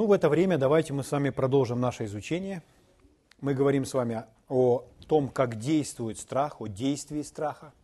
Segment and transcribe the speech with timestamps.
[0.00, 2.62] Ну, в это время давайте мы с вами продолжим наше изучение.
[3.42, 7.74] Мы говорим с вами о том, как действует страх, о действии страха.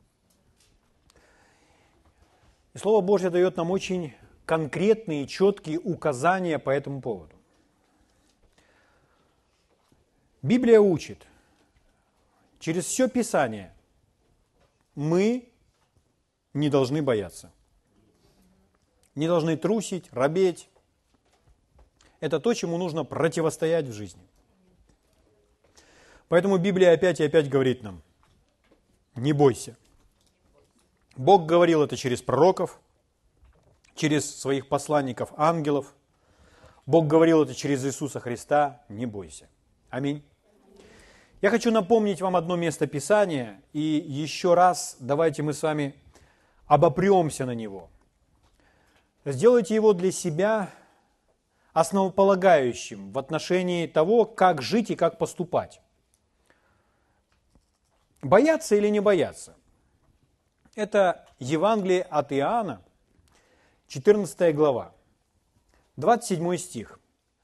[2.73, 4.15] И Слово Божье дает нам очень
[4.47, 7.37] конкретные четкие указания по этому поводу.
[10.41, 11.27] Библия учит,
[12.61, 13.75] через все Писание
[14.95, 15.51] мы
[16.55, 17.53] не должны бояться.
[19.15, 20.71] Не должны трусить, робеть.
[22.21, 24.23] Это то, чему нужно противостоять в жизни.
[26.29, 28.03] Поэтому Библия опять и опять говорит нам,
[29.15, 29.77] не бойся.
[31.17, 32.81] Бог говорил это через пророков,
[33.95, 35.95] через своих посланников, ангелов.
[36.85, 39.49] Бог говорил это через Иисуса Христа, не бойся.
[39.89, 40.23] Аминь.
[41.43, 45.95] Я хочу напомнить вам одно место Писания, и еще раз давайте мы с вами
[46.67, 47.89] обопремся на него.
[49.25, 50.71] Сделайте его для себя
[51.77, 55.83] основополагающим в отношении того, как жить и как поступать.
[58.23, 59.55] Бояться или не бояться?
[60.75, 62.81] Это Евангелие от Иоанна,
[63.89, 64.95] 14 глава,
[65.97, 66.99] 27 стих.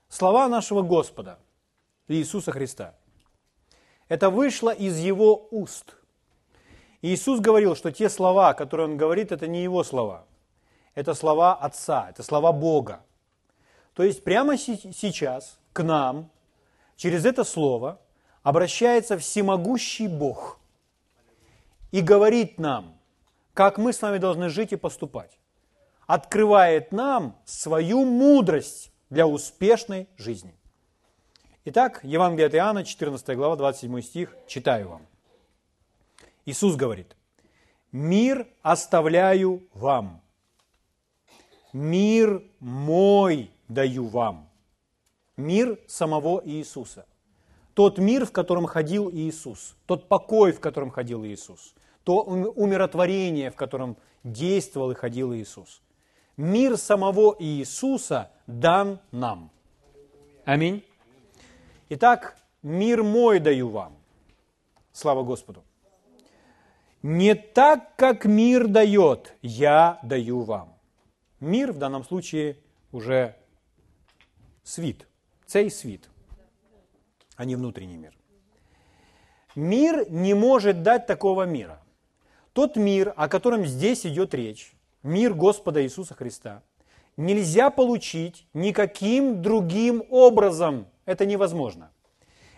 [0.08, 1.38] Слова нашего Господа
[2.08, 2.94] Иисуса Христа.
[4.08, 5.94] Это вышло из Его уст.
[7.02, 10.24] Иисус говорил, что те слова, которые Он говорит, это не Его слова.
[10.94, 13.04] Это слова Отца, это слова Бога.
[13.94, 16.30] То есть прямо сейчас к нам
[16.96, 18.00] через это слово
[18.42, 20.58] обращается всемогущий Бог
[21.90, 22.98] и говорит нам,
[23.54, 25.38] как мы с вами должны жить и поступать.
[26.06, 30.54] Открывает нам свою мудрость для успешной жизни.
[31.64, 35.06] Итак, Евангелие от Иоанна, 14 глава, 27 стих, читаю вам.
[36.44, 37.14] Иисус говорит,
[37.92, 40.22] «Мир оставляю вам,
[41.72, 43.01] мир мой
[43.72, 44.48] даю вам».
[45.36, 47.06] Мир самого Иисуса.
[47.74, 53.56] Тот мир, в котором ходил Иисус, тот покой, в котором ходил Иисус, то умиротворение, в
[53.56, 55.80] котором действовал и ходил Иисус.
[56.36, 59.50] Мир самого Иисуса дан нам.
[60.44, 60.84] Аминь.
[61.88, 63.96] Итак, мир мой даю вам.
[64.92, 65.62] Слава Господу.
[67.02, 70.76] Не так, как мир дает, я даю вам.
[71.40, 72.58] Мир в данном случае
[72.92, 73.36] уже
[74.62, 75.06] свит,
[75.46, 76.08] цей свит,
[77.36, 78.16] а не внутренний мир.
[79.54, 81.82] Мир не может дать такого мира.
[82.52, 86.62] Тот мир, о котором здесь идет речь, мир Господа Иисуса Христа,
[87.16, 90.86] нельзя получить никаким другим образом.
[91.04, 91.90] Это невозможно.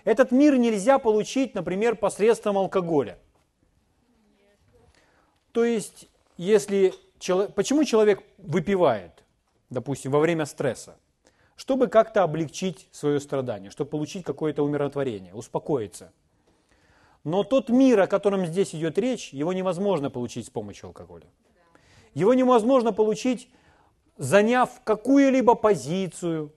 [0.04, 3.18] Этот мир нельзя получить, например, посредством алкоголя.
[5.52, 6.92] То есть, если
[7.54, 9.24] почему человек выпивает,
[9.70, 10.96] допустим, во время стресса?
[11.56, 16.12] Чтобы как-то облегчить свое страдание, чтобы получить какое-то умиротворение, успокоиться–
[17.24, 21.26] но тот мир, о котором здесь идет речь, его невозможно получить с помощью алкоголя.
[22.12, 23.48] Его невозможно получить,
[24.18, 26.52] заняв какую-либо позицию,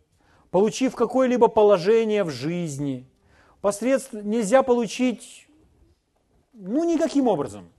[0.52, 3.10] получив какое-либо положение в жизни.
[3.62, 5.48] Посредством нельзя получить,
[6.52, 7.70] ну, никаким образом.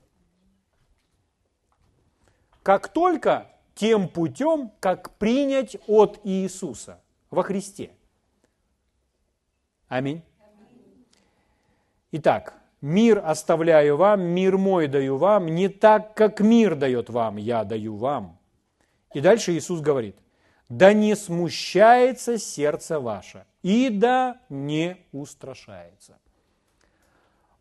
[2.62, 7.00] Как только тем путем, как принять от Иисуса
[7.31, 7.91] во Христе.
[9.89, 10.22] Аминь.
[12.12, 17.65] Итак, Мир оставляю вам, мир мой даю вам, не так, как мир дает вам, я
[17.65, 18.39] даю вам.
[19.12, 20.16] И дальше Иисус говорит,
[20.69, 26.19] да не смущается сердце ваше, и да не устрашается.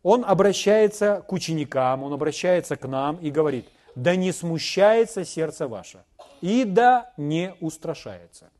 [0.04, 6.04] Он обращается к ученикам, он обращается к нам и говорит, да не смущается сердце ваше,
[6.40, 8.50] и да не устрашается.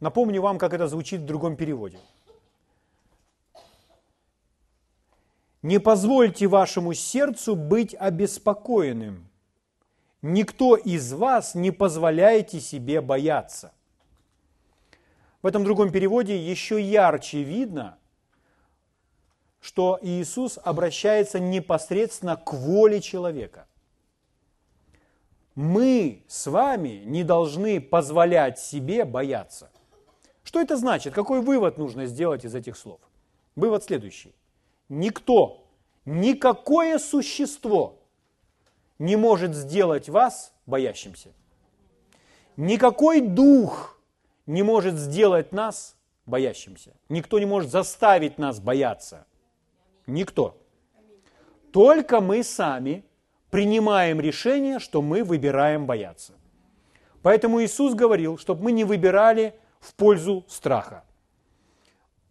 [0.00, 1.98] Напомню вам, как это звучит в другом переводе–
[5.62, 9.28] Не позвольте вашему сердцу быть обеспокоенным.
[10.22, 13.72] Никто из вас не позволяйте себе бояться.
[15.42, 17.98] В этом другом переводе еще ярче видно,
[19.60, 23.66] что Иисус обращается непосредственно к воле человека.
[25.56, 29.70] Мы с вами не должны позволять себе бояться.
[30.48, 31.12] Что это значит?
[31.12, 33.00] Какой вывод нужно сделать из этих слов?
[33.54, 34.34] Вывод следующий
[34.88, 35.66] никто,
[36.06, 37.98] никакое существо
[38.98, 41.34] не может сделать вас боящимся.
[42.56, 44.00] Никакой дух
[44.46, 46.94] не может сделать нас боящимся.
[47.10, 49.26] Никто не может заставить нас бояться.
[50.06, 50.56] Никто.
[51.72, 53.04] Только мы сами
[53.50, 56.32] принимаем решение, что мы выбираем бояться.
[57.20, 61.04] Поэтому Иисус говорил, чтобы мы не выбирали в пользу страха.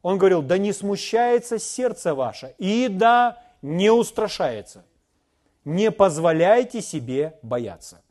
[0.02, 4.86] Он говорил, да не смущается сердце ваше, и да не устрашается.
[5.66, 8.02] Не позволяйте себе бояться.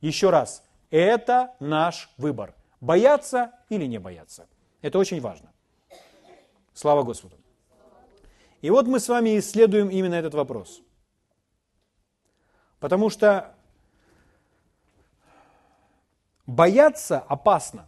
[0.00, 2.54] Еще раз, это наш выбор.
[2.80, 4.48] Бояться или не бояться.
[4.82, 5.52] Это очень важно.
[6.74, 7.36] Слава Господу.
[8.60, 10.80] И вот мы с вами исследуем именно этот вопрос.
[12.80, 13.54] Потому что
[16.46, 17.87] бояться опасно.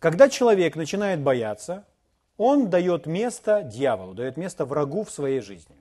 [0.00, 1.84] Когда человек начинает бояться,
[2.38, 5.76] он дает место дьяволу, дает место врагу в своей жизни.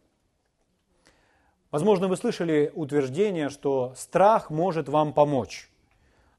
[1.72, 5.70] Возможно, вы слышали утверждение, что страх может вам помочь.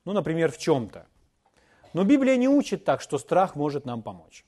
[0.04, 1.06] Ну, например, в чем-то.
[1.94, 4.44] Но Библия не учит так, что страх может нам помочь.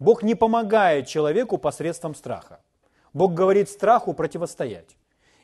[0.00, 2.60] Бог не помогает человеку посредством страха.
[3.12, 4.96] Бог говорит страху противостоять.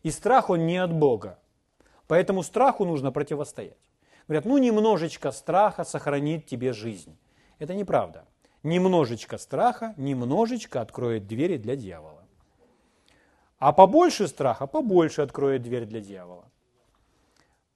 [0.03, 1.39] И страх он не от Бога.
[2.09, 3.79] Поэтому страху нужно противостоять.
[4.29, 7.17] Говорят, ну немножечко страха сохранит тебе жизнь.
[7.59, 8.25] Это неправда.
[8.63, 12.25] Немножечко страха немножечко откроет двери для дьявола.
[13.59, 16.45] А побольше страха побольше откроет дверь для дьявола.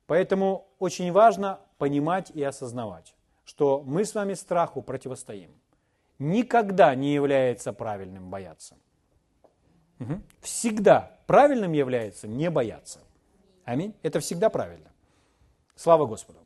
[0.06, 3.14] Поэтому очень важно понимать и осознавать,
[3.44, 5.50] что мы с вами страху противостоим.
[6.18, 8.76] Никогда не является правильным бояться.
[10.40, 13.00] Всегда правильным является не бояться.
[13.64, 13.94] Аминь.
[14.02, 14.90] Это всегда правильно.
[15.76, 16.38] Слава Господу.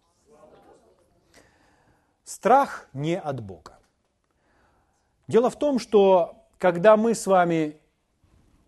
[2.25, 3.79] Страх не от Бога.
[5.29, 7.81] Дело в том, что когда мы с вами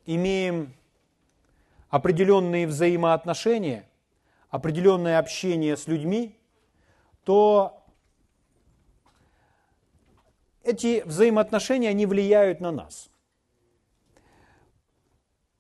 [0.06, 0.74] имеем
[1.90, 3.88] определенные взаимоотношения,
[4.50, 6.38] определенное общение с людьми,
[7.24, 7.84] то
[10.62, 13.10] эти взаимоотношения, они влияют на нас.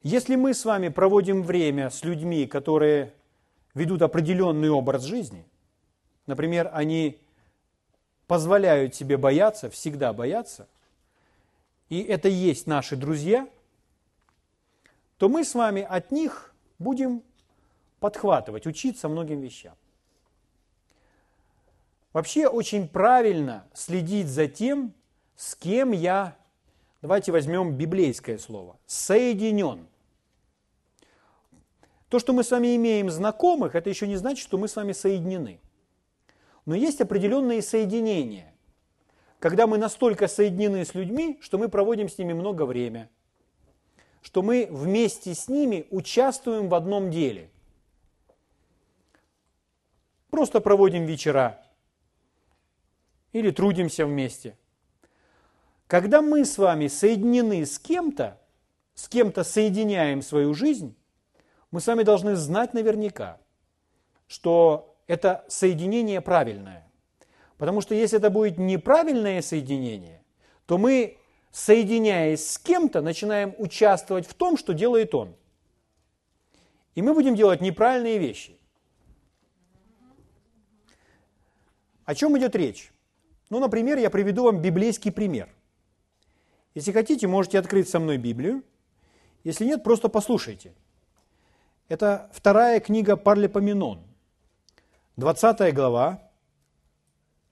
[0.02, 3.14] Если мы с вами проводим время с людьми, которые
[3.74, 5.46] ведут определенный образ жизни,
[6.26, 7.20] например, они
[8.26, 10.68] позволяют себе бояться, всегда бояться,
[11.88, 13.48] и это есть наши друзья,
[15.18, 17.22] то мы с вами от них будем
[18.00, 19.76] подхватывать, учиться многим вещам.
[22.12, 24.92] Вообще очень правильно следить за тем,
[25.36, 26.36] с кем я,
[27.00, 29.86] давайте возьмем библейское слово, соединен.
[32.12, 34.92] То, что мы с вами имеем знакомых, это еще не значит, что мы с вами
[34.92, 35.62] соединены.
[36.66, 38.52] Но есть определенные соединения,
[39.38, 43.08] когда мы настолько соединены с людьми, что мы проводим с ними много времени,
[44.20, 47.48] что мы вместе с ними участвуем в одном деле.
[50.28, 51.64] Просто проводим вечера
[53.32, 54.58] или трудимся вместе.
[55.86, 58.38] Когда мы с вами соединены с кем-то,
[58.92, 60.94] с кем-то соединяем свою жизнь,
[61.72, 63.40] мы с вами должны знать наверняка,
[64.28, 66.88] что это соединение правильное.
[67.56, 70.22] Потому что если это будет неправильное соединение,
[70.66, 71.16] то мы,
[71.50, 75.34] соединяясь с кем-то, начинаем участвовать в том, что делает он.
[76.94, 78.58] И мы будем делать неправильные вещи.
[82.04, 82.92] О чем идет речь?
[83.48, 85.48] Ну, например, я приведу вам библейский пример.
[86.74, 88.62] Если хотите, можете открыть со мной Библию.
[89.44, 90.74] Если нет, просто послушайте.
[91.88, 94.02] Это вторая книга Парлепоменон,
[95.16, 96.22] 20 глава,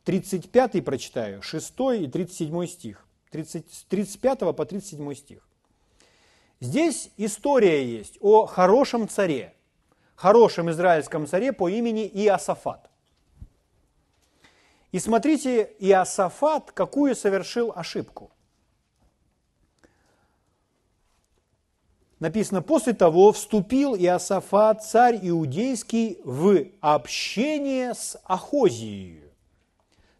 [0.05, 5.47] 35 прочитаю, 6 и 37 стих, 30, 35 по 37 стих.
[6.61, 9.55] Здесь история есть о хорошем царе,
[10.15, 12.91] хорошем израильском царе по имени Иосафат.
[14.93, 18.31] И смотрите, Иосафат какую совершил ошибку–
[22.21, 29.25] написано, после того вступил Иосафат, царь иудейский, в общение с Ахозией,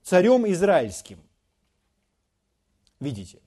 [0.03, 1.21] царем израильским.
[2.99, 3.41] Видите?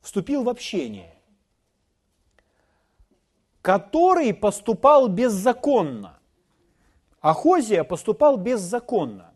[0.00, 1.14] Вступил в общение,
[3.62, 6.18] который поступал беззаконно.
[7.20, 9.34] Ахозия поступал беззаконно,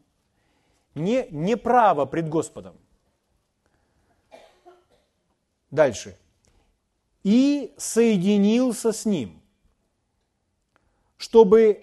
[0.95, 2.76] не, неправо пред Господом.
[5.71, 6.16] Дальше
[7.23, 9.41] и соединился с ним,
[11.17, 11.81] чтобы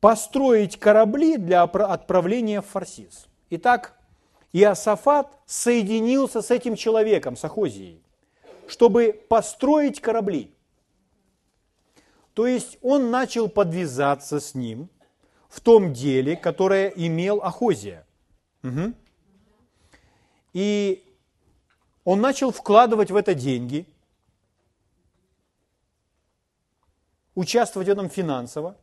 [0.00, 3.26] построить корабли для отправления в Фарсис.
[3.50, 3.96] Итак,
[4.52, 8.02] Иосафат соединился с этим человеком, с Ахозией,
[8.66, 10.54] чтобы построить корабли.
[12.34, 14.88] То есть он начал подвязаться с ним
[15.48, 18.06] в том деле, которое имел Ахозия.
[18.62, 18.94] Угу.
[20.54, 21.04] И
[22.04, 23.86] он начал вкладывать в это деньги,
[27.34, 28.76] участвовать в этом финансово.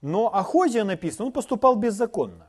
[0.00, 2.48] Но Ахозия написано, он поступал беззаконно.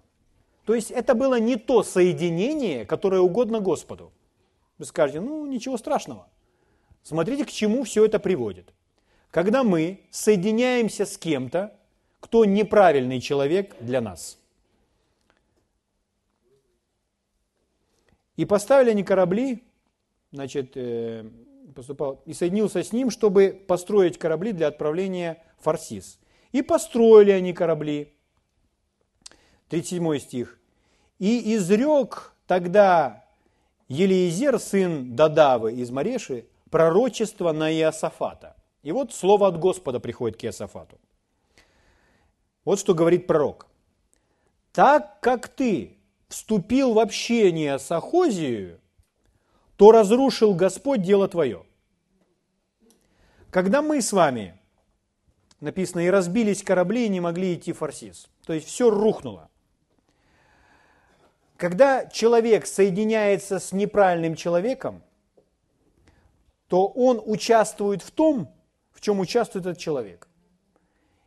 [0.65, 4.11] То есть это было не то соединение, которое угодно Господу.
[4.77, 6.27] Вы скажете, ну ничего страшного.
[7.03, 8.73] Смотрите, к чему все это приводит.
[9.29, 11.75] Когда мы соединяемся с кем-то,
[12.19, 14.37] кто неправильный человек для нас.
[18.35, 19.63] И поставили они корабли,
[20.31, 21.29] значит, э,
[21.75, 26.19] поступал, и соединился с ним, чтобы построить корабли для отправления в Фарсис.
[26.51, 28.13] И построили они корабли.
[29.69, 30.59] 37 стих.
[31.19, 33.25] «И изрек тогда
[33.87, 38.55] Елиезер, сын Дадавы из Мареши, пророчество на Иосафата».
[38.81, 40.99] И вот слово от Господа приходит к Иосафату.
[42.65, 43.67] Вот что говорит пророк.
[44.73, 45.97] «Так как ты
[46.33, 48.77] вступил в общение с Ахозией,
[49.77, 51.63] то разрушил Господь дело твое».
[53.51, 54.59] Когда мы с вами,
[55.59, 59.47] написано, и разбились корабли, и не могли идти в Фарсис, то есть все рухнуло.
[61.55, 65.03] Когда человек соединяется с неправильным человеком,
[66.67, 68.51] то он участвует в том,
[68.91, 70.27] в чем участвует этот человек.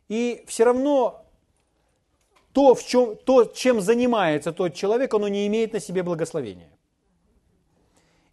[0.09, 1.26] И все равно
[2.57, 6.71] то, в чем, то, чем занимается тот человек, оно не имеет на себе благословения.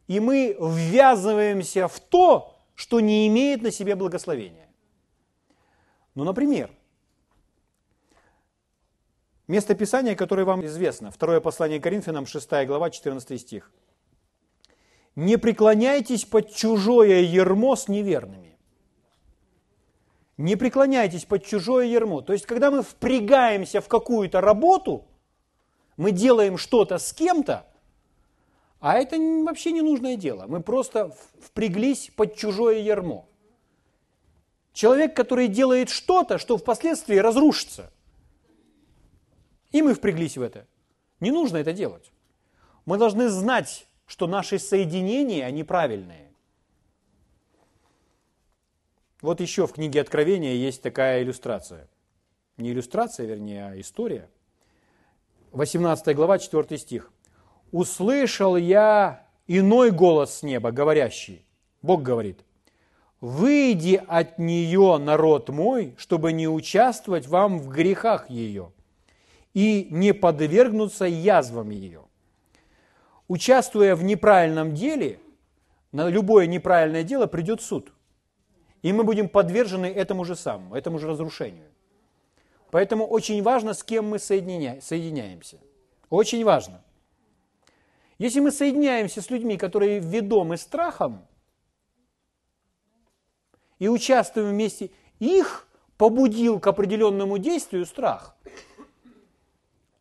[0.07, 4.71] И мы ввязываемся в то, что не имеет на себе благословения.
[6.15, 6.71] Ну, например,
[9.47, 13.71] место Писания, которое вам известно, второе послание Коринфянам, 6 глава, 14 стих.
[15.17, 18.54] «Не преклоняйтесь под чужое ермо с неверными,
[20.37, 22.21] не преклоняйтесь под чужое ермо.
[22.21, 25.07] То есть, когда мы впрягаемся в какую-то работу,
[25.97, 27.67] мы делаем что-то с кем-то,
[28.81, 30.45] а это вообще не нужное дело.
[30.47, 33.27] Мы просто впряглись под чужое ермо.
[34.75, 37.91] Человек, который делает что-то, что впоследствии разрушится.
[39.71, 40.67] И мы впряглись в это.
[41.21, 42.13] Не нужно это делать.
[42.85, 46.24] Мы должны знать, что наши соединения, они правильные.
[49.25, 51.89] Вот еще в книге Откровения есть такая иллюстрация.
[52.59, 54.29] Не иллюстрация, вернее, а история.
[55.53, 57.11] 18 глава, 4 стих.
[57.73, 61.47] «Услышал я иной голос с неба, говорящий».
[61.81, 62.45] Бог говорит,
[63.23, 68.73] «Выйди от нее, народ мой, чтобы не участвовать вам в грехах ее
[69.55, 72.03] и не подвергнуться язвам ее».
[73.29, 75.19] Участвуя в неправильном деле,
[75.93, 77.91] на любое неправильное дело придет суд–
[78.85, 81.71] и мы будем подвержены этому же самому, этому же разрушению.
[82.71, 84.79] Поэтому очень важно, с кем мы соединя...
[84.83, 85.59] соединяемся.
[86.11, 86.85] Очень важно.
[88.19, 91.27] Если мы соединяемся с людьми, которые ведомы страхом,
[93.79, 98.37] и участвуем вместе, их побудил к определенному действию страх.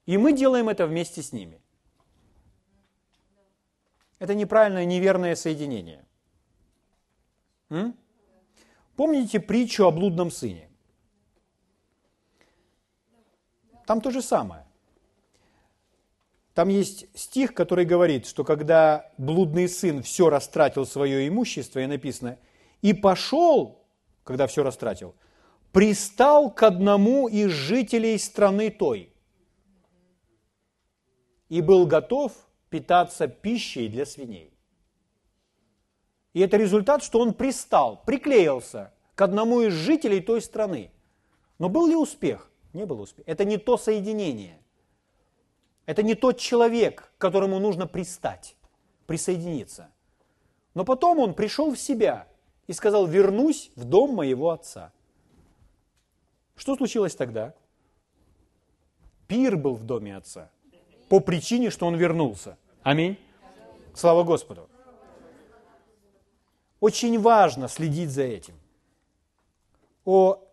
[0.05, 1.61] И мы делаем это вместе с ними.
[4.19, 6.05] Это неправильное, неверное соединение.
[7.69, 7.97] М?
[8.95, 10.69] Помните притчу о блудном сыне?
[13.85, 14.65] Там то же самое.
[16.53, 22.37] Там есть стих, который говорит, что когда блудный сын все растратил свое имущество, и написано,
[22.81, 23.83] и пошел,
[24.23, 25.15] когда все растратил,
[25.71, 29.11] пристал к одному из жителей страны той
[31.49, 32.33] и был готов
[32.69, 34.52] питаться пищей для свиней.
[36.33, 40.91] И это результат, что он пристал, приклеился к одному из жителей той страны.
[41.59, 42.49] Но был ли успех?
[42.73, 43.23] Не был успех.
[43.27, 44.59] Это не то соединение.
[45.85, 48.55] Это не тот человек, к которому нужно пристать,
[49.05, 49.89] присоединиться.
[50.73, 52.27] Но потом он пришел в себя
[52.65, 54.91] и сказал, вернусь в дом моего отца.
[56.55, 57.53] Что случилось тогда?
[59.27, 60.49] Пир был в доме отца
[61.09, 62.57] по причине, что он вернулся.
[62.81, 63.19] Аминь.
[63.93, 64.67] Слава Господу.
[66.83, 68.55] Очень важно следить за этим.
[70.03, 70.43] О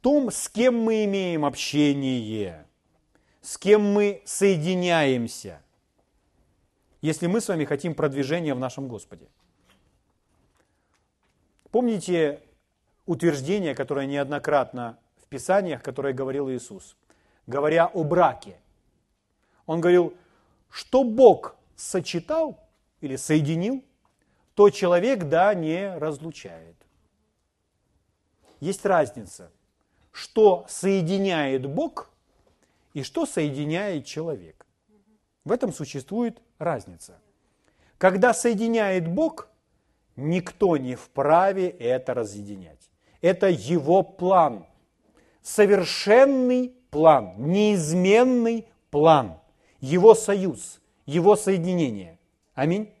[0.00, 2.66] том, с кем мы имеем общение,
[3.42, 5.60] с кем мы соединяемся,
[7.02, 9.28] если мы с вами хотим продвижения в нашем Господе.
[11.70, 12.40] Помните
[13.04, 16.96] утверждение, которое неоднократно в Писаниях, которое говорил Иисус,
[17.46, 18.56] говоря о браке.
[19.66, 20.14] Он говорил,
[20.70, 22.58] что Бог сочетал
[23.02, 23.84] или соединил,
[24.54, 26.76] то человек, да, не разлучает.
[28.60, 29.50] Есть разница,
[30.12, 32.10] что соединяет Бог
[32.92, 34.66] и что соединяет человек.
[35.44, 37.18] В этом существует разница.
[37.96, 39.48] Когда соединяет Бог,
[40.16, 42.90] никто не вправе это разъединять.
[43.22, 44.66] Это его план.
[45.42, 49.38] совершенный план, неизменный план,
[49.80, 52.18] его союз, его соединение.
[52.54, 52.92] Аминь.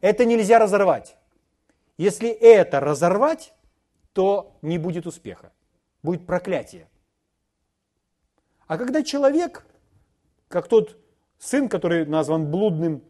[0.00, 1.16] Это нельзя разорвать.
[1.96, 3.54] Если это разорвать,
[4.12, 5.52] то не будет успеха,
[6.02, 6.88] будет проклятие.
[8.66, 9.66] А когда человек,
[10.48, 10.98] как тот
[11.38, 13.02] сын, который назван блудным,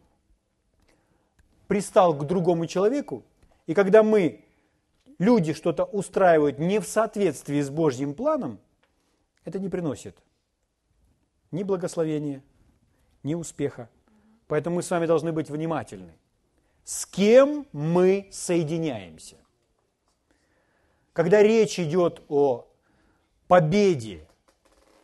[1.67, 3.23] пристал к другому человеку,
[3.65, 4.45] и когда мы,
[5.19, 8.59] люди, что-то устраивают не в соответствии с Божьим планом,
[9.43, 10.17] это не приносит
[11.51, 12.43] ни благословения,
[13.23, 13.89] ни успеха.
[14.47, 16.13] Поэтому мы с вами должны быть внимательны.
[16.87, 19.35] С кем мы соединяемся?
[21.11, 22.65] Когда речь идет о
[23.49, 24.25] победе,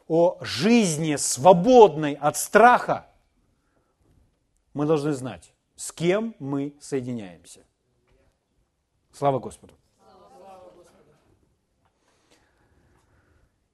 [0.08, 3.10] о жизни свободной от страха,
[4.74, 7.66] мы должны знать, с кем мы соединяемся.
[9.12, 9.74] Слава Господу!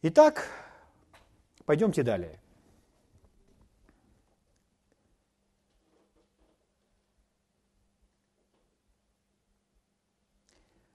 [0.02, 0.48] Итак,
[1.64, 2.39] пойдемте далее.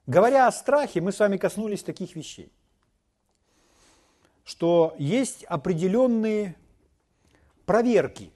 [0.07, 2.51] Говоря о страхе, мы с вами коснулись таких вещей,
[4.43, 6.55] что есть определенные
[7.65, 8.31] проверки,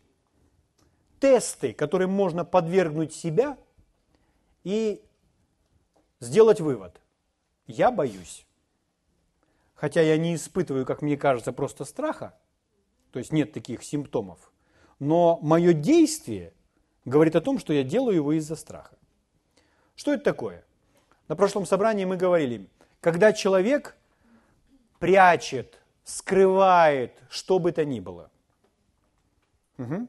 [1.20, 3.58] тесты, которым можно подвергнуть себя
[4.64, 5.04] и
[6.20, 7.00] сделать вывод.
[7.68, 8.48] Я боюсь.
[9.76, 12.38] Хотя я не испытываю, как мне кажется, просто страха,
[13.12, 14.52] то есть нет таких симптомов,
[14.98, 16.54] но мое действие
[17.06, 18.98] говорит о том, что я делаю его из-за страха.
[19.96, 20.66] Что это такое?
[21.29, 22.67] На прошлом собрании мы говорили,
[23.01, 23.95] когда человек
[24.98, 28.31] прячет, скрывает, что бы то ни было.
[29.77, 30.07] Угу.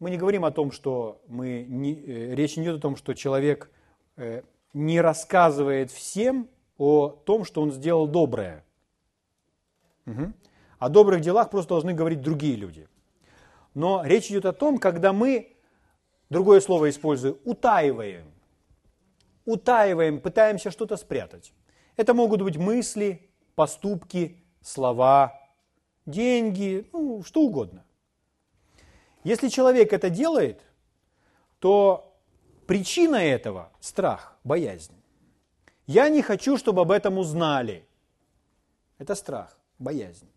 [0.00, 3.14] Мы не говорим о том, что мы не, э, речь не идет о том, что
[3.14, 3.70] человек
[4.16, 4.42] э,
[4.74, 8.62] не рассказывает всем о том, что он сделал доброе.
[10.04, 10.32] Угу.
[10.80, 12.86] О добрых делах просто должны говорить другие люди.
[13.72, 15.56] Но речь идет о том, когда мы,
[16.28, 18.33] другое слово использую, утаиваем
[19.44, 21.52] утаиваем, пытаемся что-то спрятать.
[21.96, 25.38] Это могут быть мысли, поступки, слова,
[26.06, 27.84] деньги, ну, что угодно.
[29.22, 30.60] Если человек это делает,
[31.58, 32.14] то
[32.66, 34.94] причина этого– страх, боязнь.
[35.86, 37.86] Я не хочу, чтобы об этом узнали.
[38.98, 40.28] Это страх, боязнь.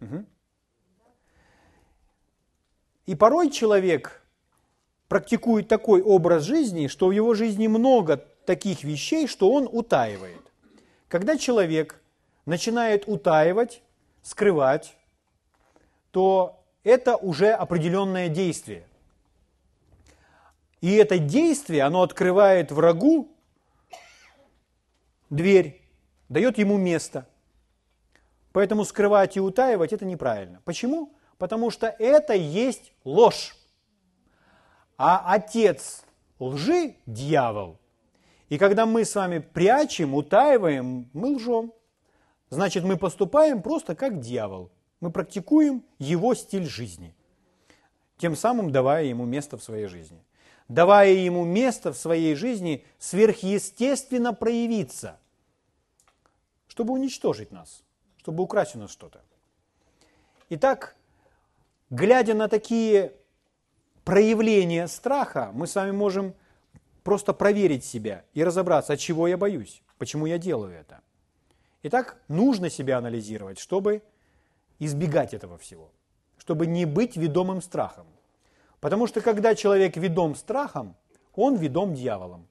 [0.00, 0.24] Угу.
[3.06, 4.22] И порой человек
[5.08, 10.40] практикует такой образ жизни, что в его жизни много таких вещей, что он утаивает.
[11.08, 12.00] Когда человек
[12.46, 13.82] начинает утаивать,
[14.22, 14.96] скрывать,
[16.10, 18.86] то это уже определенное действие.
[20.80, 23.28] И это действие, оно открывает врагу
[25.30, 25.80] дверь,
[26.28, 27.26] дает ему место.
[28.52, 30.60] Поэтому скрывать и утаивать это неправильно.
[30.64, 31.14] Почему?
[31.38, 33.56] Потому что это есть ложь.
[34.98, 36.04] А отец
[36.38, 37.78] лжи, дьявол,
[38.52, 41.72] и когда мы с вами прячем, утаиваем, мы лжем.
[42.50, 44.70] Значит, мы поступаем просто как дьявол.
[45.00, 47.14] Мы практикуем его стиль жизни,
[48.18, 50.22] тем самым давая ему место в своей жизни.
[50.68, 55.18] Давая ему место в своей жизни сверхъестественно проявиться,
[56.68, 57.82] чтобы уничтожить нас,
[58.18, 59.22] чтобы украсть у нас что-то.
[60.50, 60.94] Итак,
[61.88, 63.14] глядя на такие
[64.04, 66.34] проявления страха, мы с вами можем
[67.02, 71.00] просто проверить себя и разобраться, от чего я боюсь, почему я делаю это.
[71.82, 74.02] Итак, нужно себя анализировать, чтобы
[74.78, 75.90] избегать этого всего,
[76.38, 78.06] чтобы не быть ведомым страхом.
[78.80, 80.96] Потому что когда человек ведом страхом,
[81.34, 82.48] он ведом дьяволом.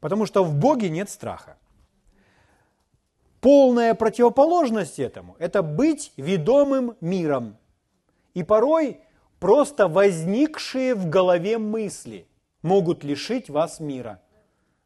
[0.00, 1.56] Потому что в Боге нет страха.
[3.40, 7.56] Полная противоположность этому– это быть ведомым миром.
[8.34, 9.00] И порой
[9.38, 12.26] Просто возникшие в голове мысли
[12.62, 14.22] могут лишить вас мира.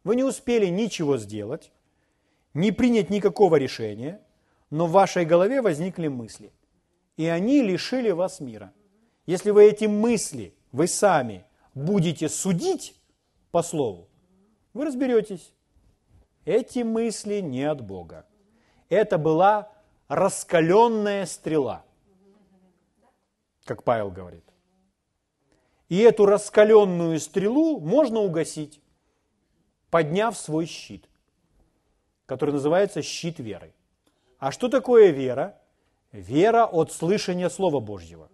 [0.03, 1.71] Вы не успели ничего сделать,
[2.53, 4.21] не принять никакого решения,
[4.71, 6.53] но в вашей голове возникли мысли.
[7.17, 8.73] И они лишили вас мира.
[9.27, 12.97] Если вы эти мысли, вы сами будете судить
[13.53, 14.09] по слову,
[14.75, 15.53] вы разберетесь.
[16.45, 18.27] Эти мысли не от Бога.
[18.89, 19.71] Это была
[20.09, 21.85] раскаленная стрела–
[23.65, 24.45] как Павел говорит.
[25.89, 28.81] И эту раскаленную стрелу можно угасить,
[29.91, 31.09] подняв свой щит,
[32.27, 33.75] который называется щит веры.
[34.39, 35.61] А что такое вера?
[36.13, 38.31] Вера от слышания Слова Божьего.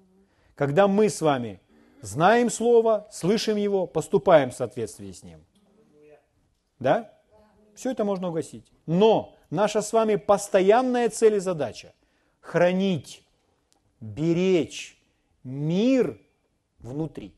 [0.55, 1.61] Когда мы с вами
[2.03, 5.45] знаем Слово, слышим его, поступаем в соответствии с ним.
[6.79, 7.13] Да?
[7.75, 8.71] Все это можно угасить.
[8.87, 11.95] Но наша с вами постоянная цель и задача–
[12.41, 13.25] хранить,
[14.01, 14.96] беречь
[15.47, 16.21] мир
[16.79, 17.35] внутри.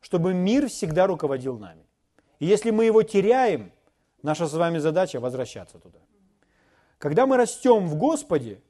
[0.00, 1.84] Чтобы мир всегда руководил нами.
[2.38, 3.72] И если мы его теряем,
[4.22, 5.98] наша с вами задача– возвращаться туда.
[6.98, 8.60] Когда мы растем в Господе,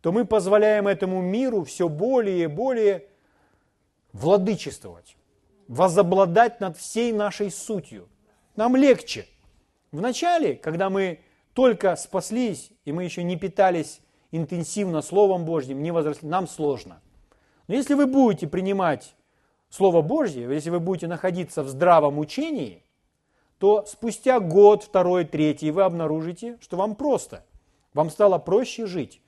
[0.00, 3.06] то мы позволяем этому миру все более и более
[4.12, 5.16] владычествовать,
[5.68, 8.08] возобладать над всей нашей сутью.
[8.56, 9.26] Нам легче.
[9.92, 11.20] Вначале, когда мы
[11.54, 14.00] только спаслись, и мы еще не питались
[14.32, 17.00] интенсивно Словом Божьим, не возросли, нам сложно.
[17.68, 19.14] Но если вы будете принимать
[19.68, 22.82] Слово Божье, если вы будете находиться в здравом учении,
[23.58, 27.44] то спустя год, второй, третий вы обнаружите, что вам просто.
[27.92, 29.20] Вам стало проще жить,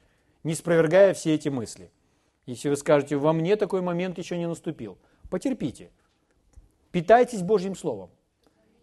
[0.43, 1.91] не спровергая все эти мысли.
[2.47, 4.99] Если вы скажете, во мне такой момент еще не наступил,
[5.29, 5.91] потерпите.
[6.91, 8.11] Питайтесь Божьим Словом.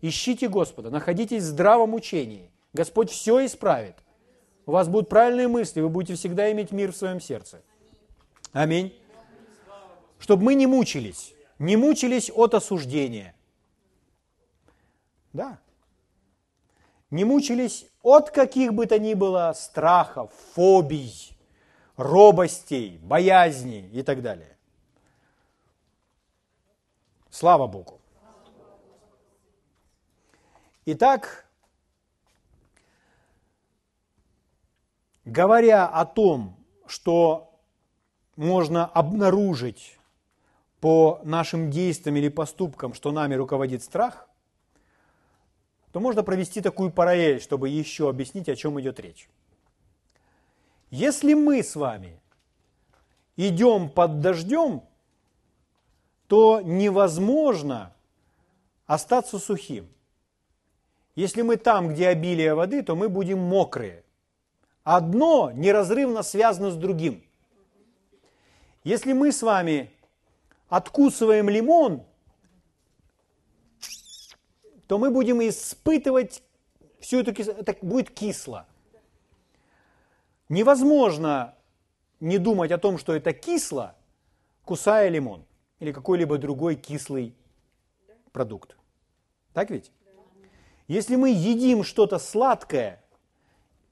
[0.02, 2.52] Ищите Господа, находитесь в здравом учении.
[2.74, 3.96] Господь все исправит.
[4.68, 7.62] У вас будут правильные мысли, вы будете всегда иметь мир в своем сердце.
[8.52, 8.94] Аминь.
[10.20, 13.36] Чтобы мы не мучились, не мучились от осуждения.
[15.34, 15.60] Да.
[17.10, 21.38] Не мучились от каких бы то ни было страхов, фобий,
[21.96, 24.58] робостей, боязней и так далее.
[27.30, 28.00] Слава Богу.
[30.86, 31.46] Итак,
[35.26, 36.56] говоря о том,
[36.88, 37.60] что
[38.38, 39.97] можно обнаружить
[40.80, 44.28] по нашим действиям или поступкам, что нами руководит страх,
[45.92, 49.30] то можно провести такую параллель, чтобы еще объяснить, о чем идет речь.
[50.90, 52.20] Если мы с вами
[53.36, 54.84] идем под дождем,
[56.28, 57.94] то невозможно
[58.86, 59.90] остаться сухим.
[61.16, 64.04] Если мы там, где обилие воды, то мы будем мокрые.
[64.84, 67.24] Одно неразрывно связано с другим.
[68.84, 69.92] Если мы с вами
[70.70, 72.06] откусываем лимон,
[74.88, 76.44] то мы будем испытывать
[77.00, 78.66] всю эту кислоту, это будет кисло.
[80.50, 81.56] Невозможно
[82.20, 83.96] не думать о том, что это кисло,
[84.64, 85.46] кусая лимон
[85.80, 87.36] или какой-либо другой кислый
[88.32, 88.78] продукт.
[89.54, 89.92] Так ведь?
[90.88, 93.04] Если мы едим что-то сладкое,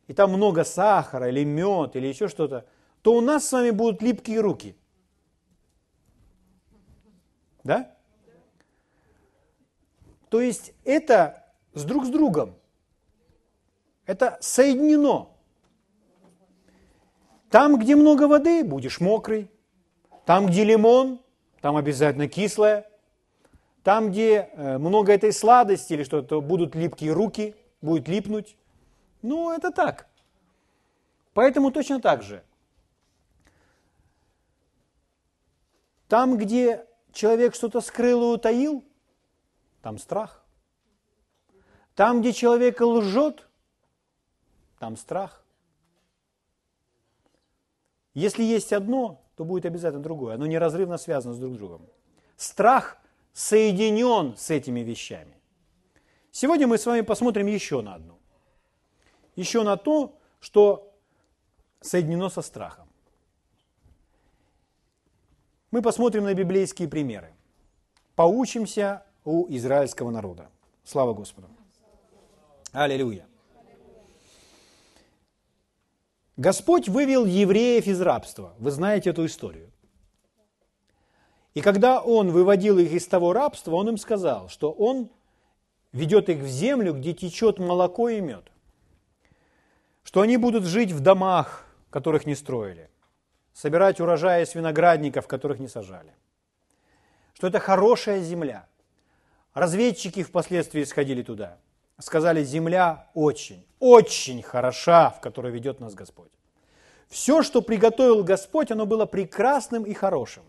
[0.07, 2.65] и там много сахара или мед или еще что-то,
[3.01, 4.75] то у нас с вами будут липкие руки.
[7.65, 7.91] Да?
[10.29, 12.55] То есть это с друг с другом.
[14.05, 15.29] Это соединено.
[17.49, 19.49] Там, где много воды, будешь мокрый.
[20.25, 21.21] Там, где лимон,
[21.61, 22.87] там обязательно кислое.
[23.83, 28.57] Там, где э, много этой сладости или что-то, будут липкие руки, будет липнуть.
[29.23, 30.07] Ну, это так.
[31.33, 32.43] Поэтому точно так же.
[36.07, 38.83] Там, где человек что-то скрыл и утаил,
[39.81, 40.45] там страх.
[41.95, 43.47] Там, где человек лжет,
[44.79, 45.43] там страх.
[48.13, 50.35] Если есть одно, то будет обязательно другое.
[50.35, 51.87] Оно неразрывно связано с друг другом.
[52.35, 52.97] Страх
[53.33, 55.35] соединен с этими вещами.
[56.31, 58.19] Сегодня мы с вами посмотрим еще на одну.
[59.35, 60.93] Еще на то, что
[61.79, 62.84] соединено со страхом.
[65.75, 67.33] Мы посмотрим на библейские примеры.
[68.15, 70.47] Поучимся у израильского народа.
[70.85, 71.49] Слава Господу.
[72.71, 73.25] Аллилуйя.
[76.37, 78.53] Господь вывел евреев из рабства.
[78.57, 79.69] Вы знаете эту историю.
[81.53, 85.09] И когда Он выводил их из того рабства, Он им сказал, что Он
[85.91, 88.45] ведет их в землю, где течет молоко и мед.
[90.03, 92.89] Что они будут жить в домах, которых не строили.
[93.55, 96.13] Собирать урожаи из виноградников, которых не сажали.
[97.33, 98.67] Что это хорошая земля.
[99.53, 101.57] Разведчики впоследствии сходили туда.
[101.97, 106.31] Сказали, земля очень, очень хороша, в которой ведет нас Господь.
[107.07, 110.43] Все, что приготовил Господь, оно было прекрасным и хорошим.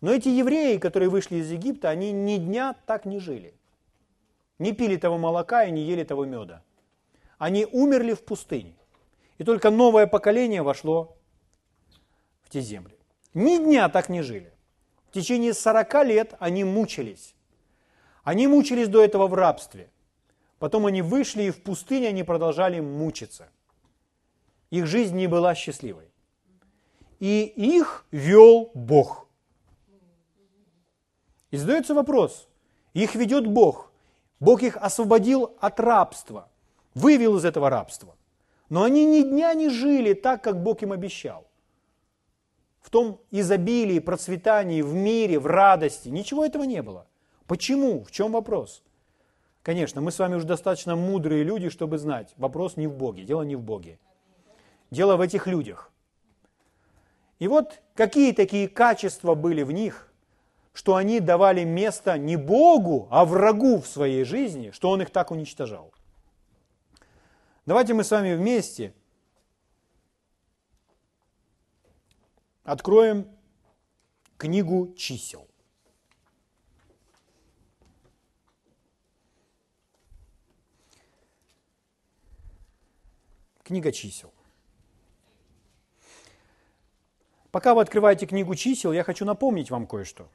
[0.00, 3.54] Но эти евреи, которые вышли из Египта, они ни дня так не жили.
[4.58, 6.62] Не пили того молока и не ели того меда.
[7.36, 8.74] Они умерли в пустыне.
[9.36, 11.18] И только новое поколение вошло
[12.54, 12.96] те земли.
[13.34, 14.52] Ни дня так не жили.
[15.08, 17.34] В течение 40 лет они мучились.
[18.22, 19.90] Они мучились до этого в рабстве.
[20.60, 23.48] Потом они вышли и в пустыне они продолжали мучиться.
[24.70, 26.08] Их жизнь не была счастливой.
[27.18, 29.26] И их вел Бог.
[31.50, 32.48] И задается вопрос,
[32.92, 33.90] их ведет Бог.
[34.38, 36.48] Бог их освободил от рабства,
[36.94, 38.16] вывел из этого рабства.
[38.68, 41.43] Но они ни дня не жили так, как Бог им обещал.
[42.84, 46.10] В том изобилии, процветании, в мире, в радости.
[46.10, 47.06] Ничего этого не было.
[47.46, 48.04] Почему?
[48.04, 48.82] В чем вопрос?
[49.62, 53.40] Конечно, мы с вами уже достаточно мудрые люди, чтобы знать, вопрос не в Боге, дело
[53.40, 53.98] не в Боге.
[54.90, 55.90] Дело в этих людях.
[57.38, 60.12] И вот какие такие качества были в них,
[60.74, 65.30] что они давали место не Богу, а врагу в своей жизни, что Он их так
[65.30, 65.90] уничтожал.
[67.64, 68.92] Давайте мы с вами вместе
[72.64, 73.28] откроем
[74.36, 75.46] книгу чисел.
[83.62, 84.32] Книга чисел.
[87.50, 90.28] Пока вы открываете книгу чисел, я хочу напомнить вам кое-что.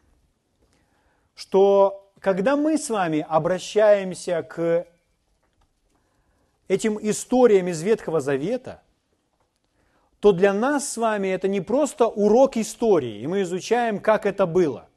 [1.36, 4.88] Что когда мы с вами обращаемся к
[6.68, 8.82] этим историям из Ветхого Завета,
[10.20, 14.46] то для нас с вами это не просто урок истории, и мы изучаем, как это
[14.46, 14.90] было.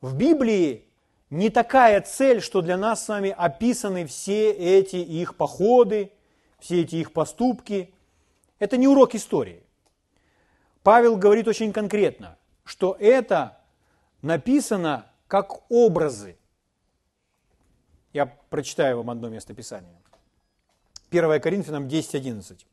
[0.00, 0.84] В Библии
[1.30, 6.12] не такая цель, что для нас с вами описаны все эти их походы,
[6.58, 7.92] все эти их поступки.
[8.58, 9.62] Это не урок истории.
[10.82, 13.58] Павел говорит очень конкретно, что это
[14.22, 16.36] написано как образы.
[18.12, 20.00] Я прочитаю вам одно место Писания.
[21.10, 22.64] 1 Коринфянам 10.11.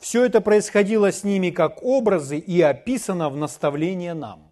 [0.00, 4.50] Все это происходило с ними как образы и описано в наставление нам.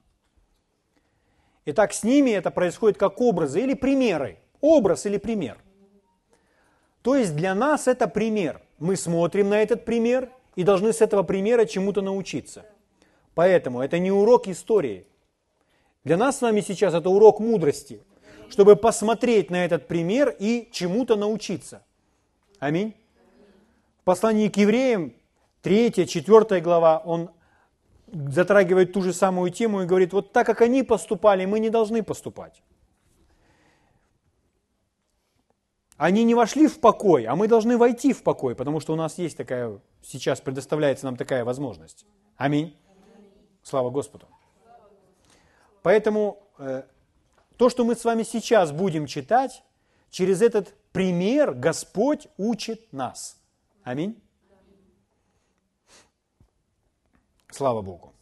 [1.64, 4.38] Итак, с ними это происходит как образы или примеры.
[4.60, 5.58] Образ или пример.
[7.00, 8.60] То есть для нас это пример.
[8.78, 12.66] Мы смотрим на этот пример и должны с этого примера чему-то научиться.
[13.34, 15.06] Поэтому это не урок истории.
[16.04, 18.02] Для нас с вами сейчас это урок мудрости,
[18.50, 21.82] чтобы посмотреть на этот пример и чему-то научиться.
[22.58, 22.94] Аминь
[24.08, 25.12] послании к евреям,
[25.62, 27.30] 3, 4 глава, он
[28.12, 32.02] затрагивает ту же самую тему и говорит, вот так как они поступали, мы не должны
[32.02, 32.62] поступать.
[35.96, 39.18] Они не вошли в покой, а мы должны войти в покой, потому что у нас
[39.18, 42.06] есть такая, сейчас предоставляется нам такая возможность.
[42.36, 42.76] Аминь.
[43.64, 44.26] Слава Господу.
[45.82, 46.84] Поэтому э,
[47.56, 49.64] то, что мы с вами сейчас будем читать,
[50.08, 53.36] через этот пример Господь учит нас.
[53.82, 54.22] Аминь.
[57.58, 58.14] Слава Богу.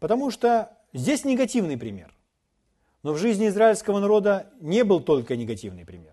[0.00, 2.12] Потому что здесь негативный пример.
[3.04, 6.12] Но в жизни израильского народа не был только негативный пример.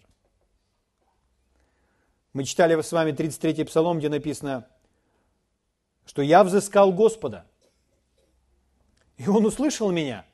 [2.34, 4.68] Мы читали с вами 33-й псалом, где написано,
[6.06, 7.44] что я взыскал Господа,
[9.18, 10.26] и Он услышал меня,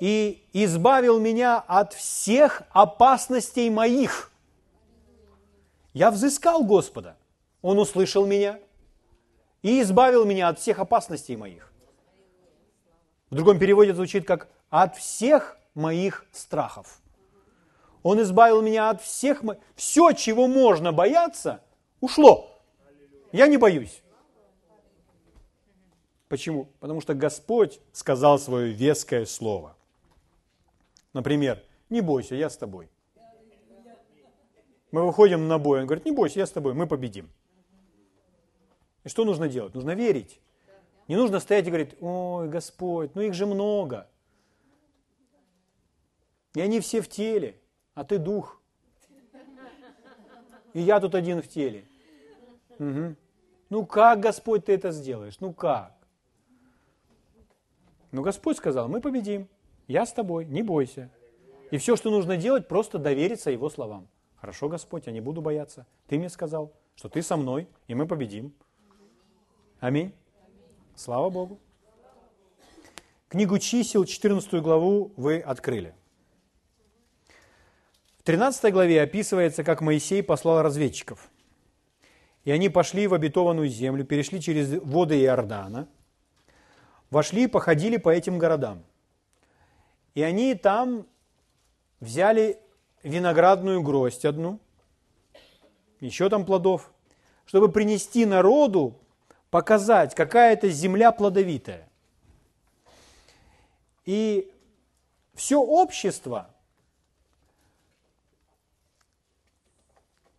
[0.00, 4.30] и избавил меня от всех опасностей моих–
[5.94, 7.16] я взыскал Господа,
[7.62, 8.58] Он услышал меня
[9.64, 11.72] и избавил меня от всех опасностей моих.
[13.30, 17.00] В другом переводе звучит как «от всех моих страхов».
[18.02, 19.42] Он избавил меня от всех,
[19.74, 21.62] все, чего можно бояться,
[22.02, 22.60] ушло.
[23.32, 24.02] Я не боюсь.
[26.28, 26.68] Почему?
[26.80, 29.76] Потому что Господь сказал свое веское слово.
[31.14, 32.90] Например, не бойся, я с тобой.
[34.90, 37.30] Мы выходим на бой, он говорит, не бойся, я с тобой, мы победим.
[39.04, 39.74] И что нужно делать?
[39.74, 40.40] Нужно верить.
[41.08, 44.08] Не нужно стоять и говорить, ой, Господь, ну их же много.
[46.54, 47.60] И они все в теле,
[47.94, 48.60] а ты дух.
[50.72, 51.84] И я тут один в теле.
[52.78, 53.16] Угу.
[53.70, 55.38] Ну как, Господь, ты это сделаешь?
[55.40, 55.94] Ну как?
[58.10, 59.48] Ну Господь сказал, мы победим.
[59.86, 61.10] Я с тобой, не бойся.
[61.70, 64.08] И все, что нужно делать, просто довериться Его словам.
[64.36, 65.86] Хорошо, Господь, я не буду бояться.
[66.06, 68.54] Ты мне сказал, что ты со мной, и мы победим.
[69.84, 70.14] Аминь.
[70.96, 71.60] Слава Богу.
[73.28, 75.94] Книгу чисел, 14 главу вы открыли.
[78.16, 81.30] В 13 главе описывается, как Моисей послал разведчиков.
[82.44, 85.86] И они пошли в обетованную землю, перешли через воды Иордана,
[87.10, 88.82] вошли и походили по этим городам.
[90.14, 91.06] И они там
[92.00, 92.58] взяли
[93.02, 94.60] виноградную гроздь одну,
[96.00, 96.90] еще там плодов,
[97.44, 98.98] чтобы принести народу,
[99.54, 101.88] показать, какая это земля плодовитая.
[104.04, 104.52] И
[105.34, 106.50] все общество,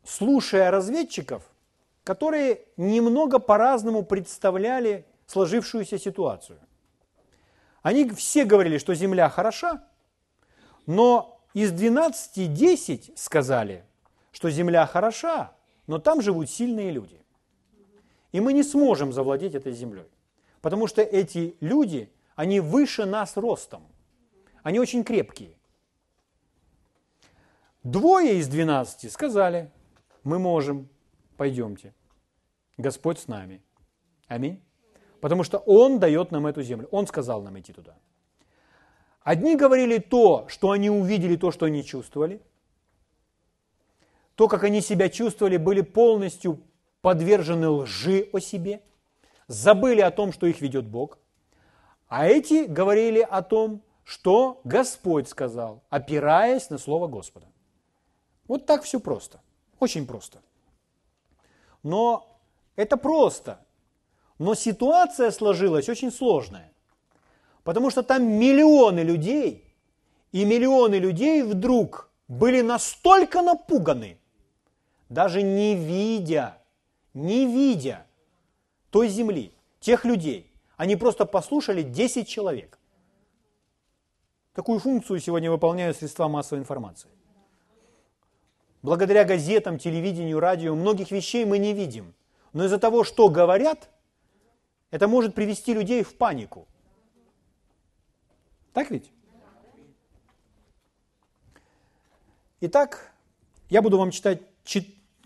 [0.04, 1.44] слушая разведчиков,
[2.04, 6.60] которые немного по-разному представляли сложившуюся ситуацию.
[7.84, 9.82] Они все говорили, что земля хороша,
[10.88, 13.86] но Из 12 10 сказали,
[14.34, 15.54] что земля хороша,
[15.88, 17.25] но там живут сильные люди.
[18.36, 20.10] И мы не сможем завладеть этой землей,
[20.60, 23.84] потому что эти люди, они выше нас ростом.
[24.62, 25.56] Они очень крепкие.
[27.84, 29.72] Двое из двенадцати сказали,
[30.26, 30.90] мы можем,
[31.38, 31.94] пойдемте.
[32.76, 33.62] Господь с нами.
[34.28, 34.62] Аминь.
[35.22, 36.90] Потому что Он дает нам эту землю.
[36.92, 37.96] Он сказал нам идти туда.
[39.22, 42.42] Одни говорили то, что они увидели, то, что они чувствовали.
[44.36, 46.60] То, как они себя чувствовали, были полностью
[47.06, 48.82] подвержены лжи о себе.
[49.46, 51.20] Забыли о том, что их ведет Бог.
[52.08, 57.46] А эти говорили о том, что Господь сказал, опираясь на Слово Господа.
[58.48, 59.40] Вот так все просто.
[59.80, 60.40] Очень просто.
[61.84, 62.40] Но
[62.76, 63.60] это просто.
[64.40, 66.74] Но ситуация сложилась очень сложная.
[67.64, 69.76] Потому что там миллионы людей,
[70.32, 74.18] и миллионы людей вдруг были настолько напуганы,
[75.10, 76.58] даже не видя,
[77.16, 78.06] не видя
[78.92, 80.52] той земли, тех людей.
[80.78, 82.78] Они просто послушали 10 человек.
[84.54, 87.10] Такую функцию сегодня выполняют средства массовой информации.
[88.82, 92.14] Благодаря газетам, телевидению, радио многих вещей мы не видим.
[92.54, 93.90] Но из-за того, что говорят,
[94.92, 96.68] это может привести людей в панику.
[98.74, 99.12] Так ведь?
[102.62, 103.14] Итак,
[103.70, 104.42] я буду вам читать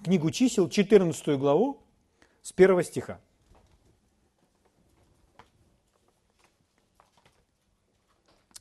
[0.03, 1.81] книгу чисел, 14 главу,
[2.41, 3.19] с первого стиха.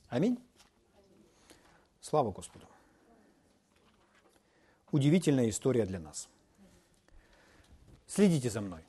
[0.09, 0.39] Аминь.
[2.01, 2.65] Слава Господу
[4.91, 6.27] удивительная история для нас.
[8.07, 8.81] Следите за мной.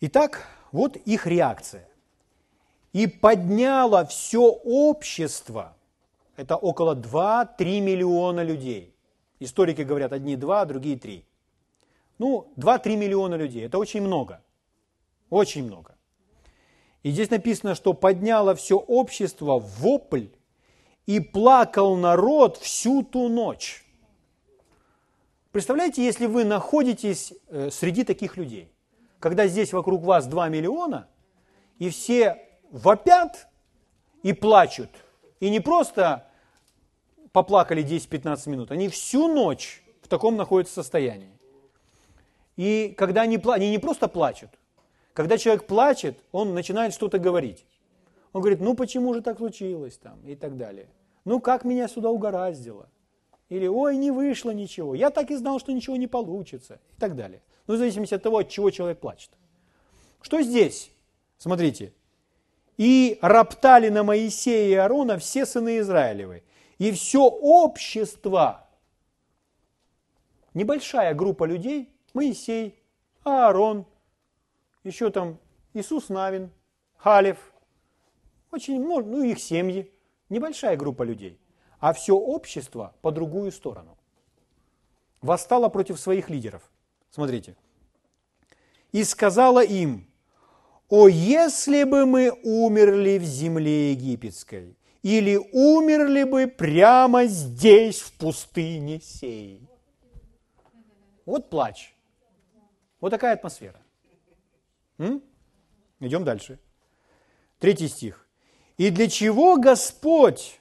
[0.00, 1.88] Итак, вот их реакция.
[2.92, 5.76] И подняло все общество,
[6.36, 8.94] это около 2-3 миллиона людей.
[9.40, 11.24] Историки говорят, одни 2, другие 3.
[12.18, 14.42] Ну, 2-3 миллиона людей, это очень много.
[15.30, 15.96] Очень много.
[17.02, 20.26] И здесь написано, что подняло все общество вопль
[21.06, 23.84] и плакал народ всю ту ночь.
[25.52, 28.70] Представляете, если вы находитесь э, среди таких людей,
[29.18, 31.08] когда здесь вокруг вас 2 миллиона,
[31.78, 33.48] и все вопят
[34.22, 34.90] и плачут,
[35.40, 36.27] и не просто
[37.42, 41.32] поплакали 10-15 минут, они всю ночь в таком находятся состоянии.
[42.56, 44.50] И когда они, они не просто плачут,
[45.12, 47.64] когда человек плачет, он начинает что-то говорить.
[48.32, 50.88] Он говорит, ну почему же так случилось там и так далее
[51.28, 52.88] ну как меня сюда угораздило?
[53.50, 57.16] Или ой, не вышло ничего, я так и знал, что ничего не получится и так
[57.16, 57.42] далее.
[57.66, 59.30] Ну, в зависимости от того, от чего человек плачет.
[60.22, 60.90] Что здесь?
[61.36, 61.92] Смотрите.
[62.78, 66.42] И роптали на Моисея и Аарона все сыны Израилевы.
[66.78, 68.68] И все общество,
[70.54, 72.80] небольшая группа людей, Моисей,
[73.24, 73.84] Аарон,
[74.84, 75.38] еще там
[75.74, 76.50] Иисус Навин,
[76.96, 77.52] Халев,
[78.52, 79.92] очень ну их семьи,
[80.28, 81.40] небольшая группа людей,
[81.80, 83.98] а все общество по другую сторону.
[85.20, 86.62] Восстало против своих лидеров.
[87.10, 87.56] Смотрите.
[88.92, 90.08] И сказала им,
[90.88, 94.76] о, если бы мы умерли в земле египетской,
[95.08, 99.66] или умерли бы прямо здесь, в пустыне сей.
[101.24, 101.94] Вот плач.
[103.00, 103.80] Вот такая атмосфера.
[104.98, 105.22] М?
[106.00, 106.58] Идем дальше.
[107.58, 108.28] Третий стих.
[108.76, 110.60] И для чего Господь,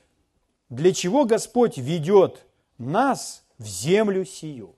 [0.69, 2.45] для чего Господь ведет
[2.77, 4.75] нас в землю сию?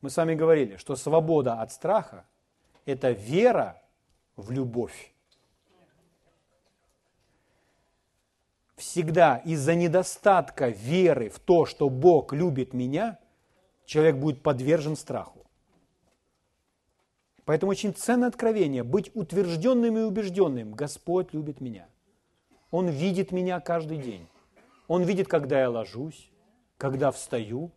[0.00, 2.26] Мы с вами говорили, что свобода от страха–
[2.86, 3.82] это вера
[4.36, 5.12] в любовь.
[8.76, 13.18] Всегда из-за недостатка веры в то, что Бог любит меня,
[13.86, 15.46] человек будет подвержен страху.
[17.46, 20.72] Поэтому очень ценное откровение– быть утвержденным и убежденным.
[20.72, 21.88] Господь любит меня.
[22.70, 24.26] Он видит меня каждый день.
[24.88, 26.30] Он видит, когда я ложусь,
[26.76, 27.70] когда встаю.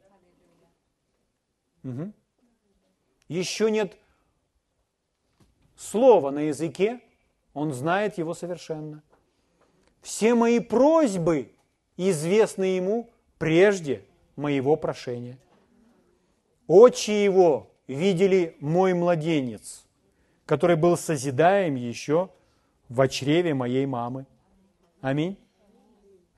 [1.83, 2.11] Угу.
[3.29, 3.95] Еще нет
[5.77, 6.99] слова на языке,
[7.53, 9.01] он знает его совершенно.
[10.01, 11.51] Все мои просьбы
[11.97, 14.03] известны ему прежде
[14.35, 15.37] моего прошения.
[16.67, 19.85] Очи его видели мой младенец,
[20.45, 22.29] который был созидаем еще
[22.87, 24.25] в чреве моей мамы.
[25.01, 25.37] Аминь.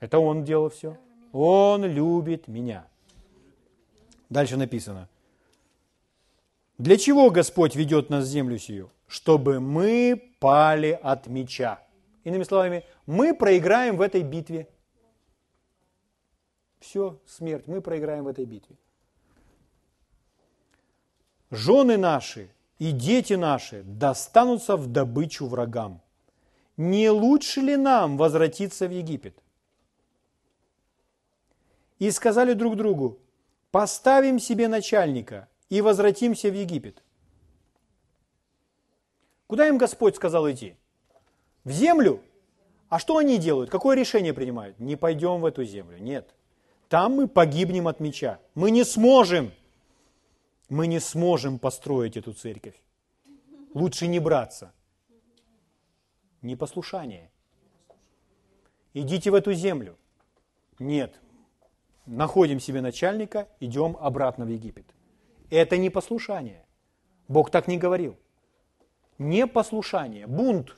[0.00, 0.96] Это он делал все.
[1.32, 2.86] Он любит меня.
[4.28, 5.08] Дальше написано.
[6.78, 8.90] Для чего Господь ведет нас в землю сию?
[9.06, 11.80] Чтобы мы пали от меча.
[12.24, 14.68] Иными словами, мы проиграем в этой битве.
[16.80, 18.76] Все, смерть, мы проиграем в этой битве.
[21.50, 26.00] Жены наши и дети наши достанутся в добычу врагам.
[26.76, 29.38] Не лучше ли нам возвратиться в Египет?
[31.98, 33.18] И сказали друг другу,
[33.70, 37.02] поставим себе начальника и возвратимся в Египет.
[39.46, 40.74] Куда им Господь сказал идти?
[41.64, 42.22] В землю?
[42.92, 43.70] А что они делают?
[43.70, 44.78] Какое решение принимают?
[44.78, 45.96] Не пойдем в эту землю.
[45.96, 46.34] Нет.
[46.90, 48.38] Там мы погибнем от меча.
[48.54, 49.50] Мы не сможем.
[50.68, 52.74] Мы не сможем построить эту церковь.
[53.72, 54.74] Лучше не браться.
[56.42, 57.30] Непослушание.
[58.92, 59.96] Идите в эту землю.
[60.78, 61.18] Нет.
[62.04, 64.84] Находим себе начальника, идем обратно в Египет.
[65.48, 66.66] Это не послушание.
[67.26, 68.18] Бог так не говорил.
[69.16, 70.76] Непослушание, бунт,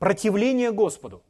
[0.00, 1.22] противление Господу.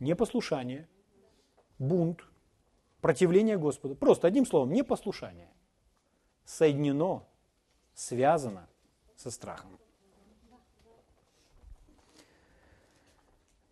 [0.00, 0.88] Непослушание,
[1.78, 2.24] бунт,
[3.00, 3.94] противление Господу.
[3.94, 5.50] Просто одним словом, непослушание
[6.44, 7.26] соединено,
[7.94, 8.68] связано
[9.16, 9.78] со страхом.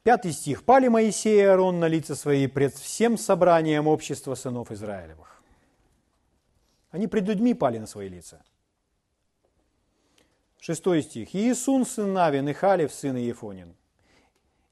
[0.03, 0.65] Пятый стих.
[0.65, 5.36] «Пали Моисей и Аарон на лица свои пред всем собранием общества сынов Израилевых».
[6.97, 8.43] Они пред людьми пали на свои лица.
[10.59, 11.35] Шестой стих.
[11.35, 13.77] «Иисун, сын Навин, и Халев, сын Ефонин,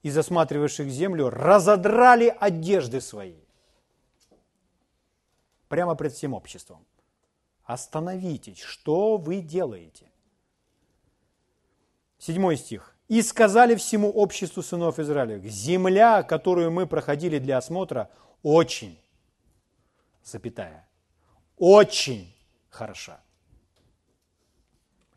[0.01, 3.35] и засматривавших землю, разодрали одежды свои».
[5.67, 6.83] Прямо пред всем обществом.
[7.63, 10.11] Остановитесь, что вы делаете?
[12.17, 12.95] Седьмой стих.
[13.07, 18.09] И сказали всему обществу сынов Израилевых, земля, которую мы проходили для осмотра,
[18.41, 18.99] очень,
[20.23, 20.89] запятая,
[21.57, 22.33] очень
[22.69, 23.19] хороша.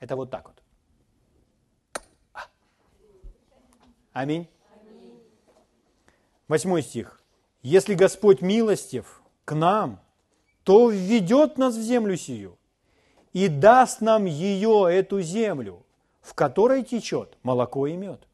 [0.01, 0.63] Это вот так вот.
[4.13, 4.49] Аминь.
[6.49, 7.21] Восьмой стих.
[7.63, 10.01] Если Господь милостив к нам,
[10.65, 12.59] то введет нас в землю сию
[13.33, 15.85] и даст нам ее, эту землю,
[16.21, 18.27] в которой течет молоко и мед.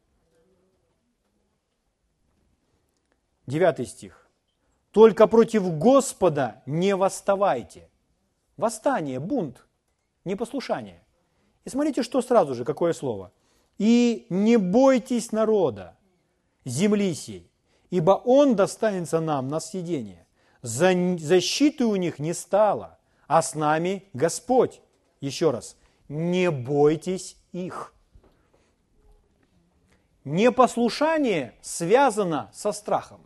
[3.45, 4.27] Девятый стих.
[4.91, 7.89] Только против Господа не восставайте.
[8.57, 9.65] Восстание, бунт,
[10.23, 11.03] непослушание.
[11.65, 13.31] И смотрите, что сразу же, какое слово.
[13.77, 15.97] И не бойтесь народа,
[16.63, 17.51] земли сей,
[17.89, 20.25] ибо он достанется нам на съедение.
[20.61, 22.97] Защиты у них не стало,
[23.27, 24.81] а с нами Господь.
[25.21, 25.75] Еще раз,
[26.07, 27.93] не бойтесь их.
[30.23, 33.21] Непослушание связано со страхом.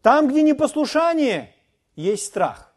[0.00, 1.54] Там, где непослушание,
[1.96, 2.72] есть страх.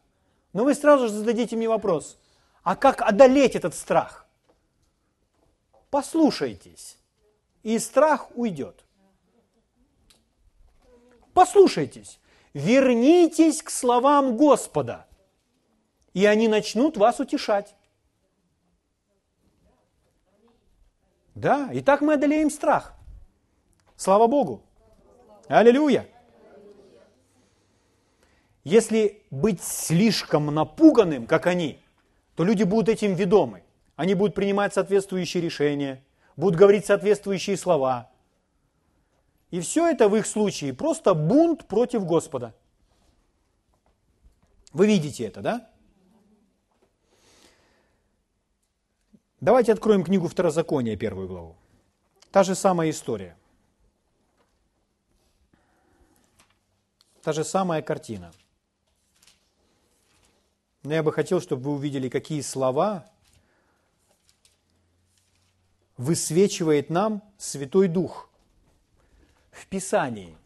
[0.54, 2.18] Но вы сразу же зададите мне вопрос,
[2.64, 4.26] а как одолеть этот страх?
[5.90, 6.98] Послушайтесь,
[7.64, 8.84] и страх уйдет.
[11.34, 12.20] Послушайтесь,
[12.54, 15.06] вернитесь к словам Господа,
[16.14, 17.76] и они начнут вас утешать.
[21.36, 22.94] Да, и так мы одолеем страх.
[23.98, 24.64] Слава Богу.
[25.50, 26.08] Аллилуйя.
[28.66, 31.80] Если быть слишком напуганным, как они,
[32.36, 33.64] то люди будут этим ведомы.
[33.96, 36.04] Они будут принимать соответствующие решения,
[36.36, 38.10] будут говорить соответствующие слова.
[39.52, 42.56] И все это в их случае просто бунт против Господа.
[44.74, 45.70] Вы видите это, да?
[49.40, 51.56] Давайте откроем книгу Второзакония, первую главу.
[52.32, 53.38] Та же самая история.
[57.22, 58.32] Та же самая картина.
[60.86, 63.10] Но я бы хотел, чтобы вы увидели, какие слова
[65.98, 68.30] высвечивает нам Святой Дух
[69.52, 70.38] в Писании–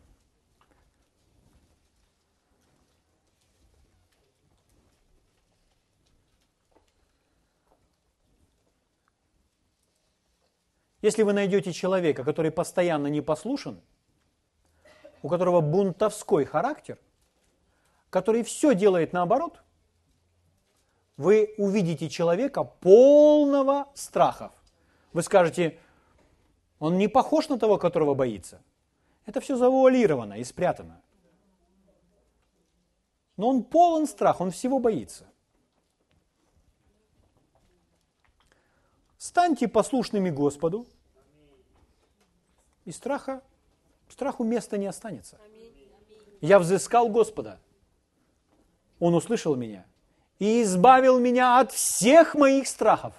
[11.01, 13.79] Если вы найдете человека, который постоянно не послушен,
[15.21, 16.97] у которого бунтовской характер,
[18.09, 19.61] который все делает наоборот,
[21.20, 24.53] вы увидите человека полного страхов.
[25.11, 25.78] Вы скажете,
[26.80, 28.61] он не похож на того, которого боится.
[29.26, 31.01] Это все завуалировано и спрятано.
[33.36, 35.28] Но он полон страха, он всего боится.
[39.17, 40.88] Станьте послушными Господу,
[42.86, 43.43] и страха,
[44.07, 45.38] страху места не останется.
[46.39, 47.59] Я взыскал Господа.
[48.99, 49.86] Он услышал меня
[50.39, 53.13] и избавил меня от всех моих страхов.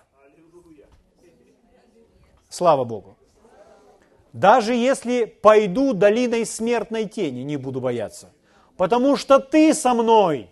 [2.48, 3.16] Слава Богу.
[4.32, 8.32] Даже если пойду долиной смертной тени, не буду бояться.
[8.76, 10.50] Потому что ты со мной.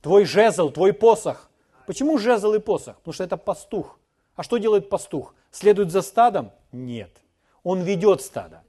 [0.00, 1.50] Твой жезл, твой посох.
[1.86, 2.96] Почему жезл и посох?
[2.96, 3.98] Потому что это пастух.
[4.36, 5.34] А что делает пастух?
[5.50, 6.52] Следует за стадом?
[6.72, 7.10] Нет.
[7.62, 8.62] Он ведет стадо.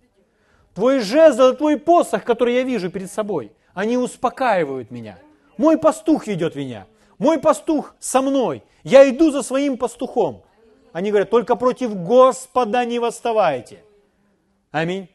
[0.73, 5.19] Твой жезл, твой посох, который я вижу перед собой, они успокаивают меня.
[5.57, 6.87] Мой пастух ведет меня.
[7.21, 8.63] Мой пастух со мной.
[8.81, 10.43] Я иду за своим пастухом.
[10.91, 13.85] Они говорят, только против Господа не восставайте.
[14.71, 15.07] Аминь.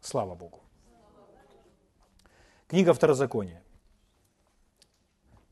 [0.00, 0.60] Слава Богу.
[2.68, 3.60] Книга Второзакония.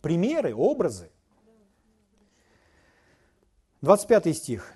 [0.01, 1.11] Примеры, образы.
[3.81, 4.73] 25 стих.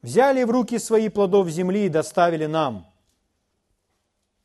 [0.00, 2.87] «Взяли в руки свои плодов земли и доставили нам.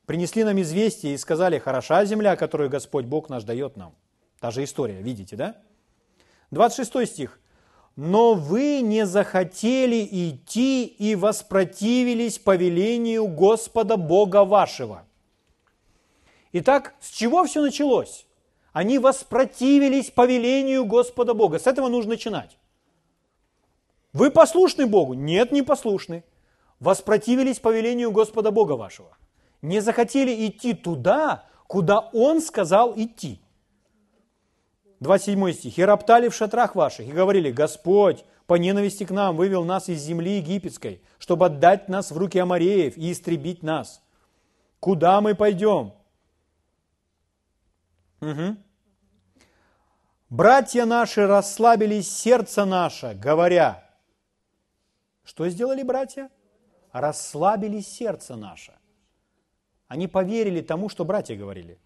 [0.06, 3.94] Принесли нам известие и сказали, хороша земля, которую Господь Бог наш дает нам».
[4.40, 5.56] Та же история, видите, да?
[6.52, 7.40] 26 стих.
[7.96, 15.06] «Но вы не захотели идти и воспротивились повелению Господа Бога вашего».
[16.54, 18.28] Итак, с чего все началось?
[18.74, 21.60] Они воспротивились повелению Господа Бога.
[21.60, 22.58] С этого нужно начинать.
[24.14, 25.14] Вы послушны Богу?
[25.14, 26.24] Нет, не послушны.
[26.80, 29.18] Воспротивились повелению Господа Бога вашего.
[29.64, 33.42] Не захотели идти туда, куда Он сказал идти.
[35.00, 35.78] 27 стих.
[35.78, 40.02] «И роптали в шатрах ваших, и говорили, Господь по ненависти к нам вывел нас из
[40.02, 44.04] земли египетской, чтобы отдать нас в руки Амареев и истребить нас.
[44.82, 45.94] Куда мы пойдем?
[48.20, 48.58] Угу.
[50.30, 53.90] Братья наши расслабили сердце наше, говоря.
[55.24, 56.30] Что сделали братья?
[56.92, 58.74] Расслабили сердце наше.
[59.94, 61.78] Они поверили тому, что братья говорили.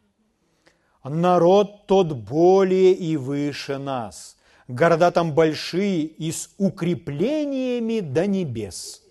[1.04, 4.38] Народ тот более и выше нас.
[4.70, 9.04] Города там большие и с укреплениями до небес.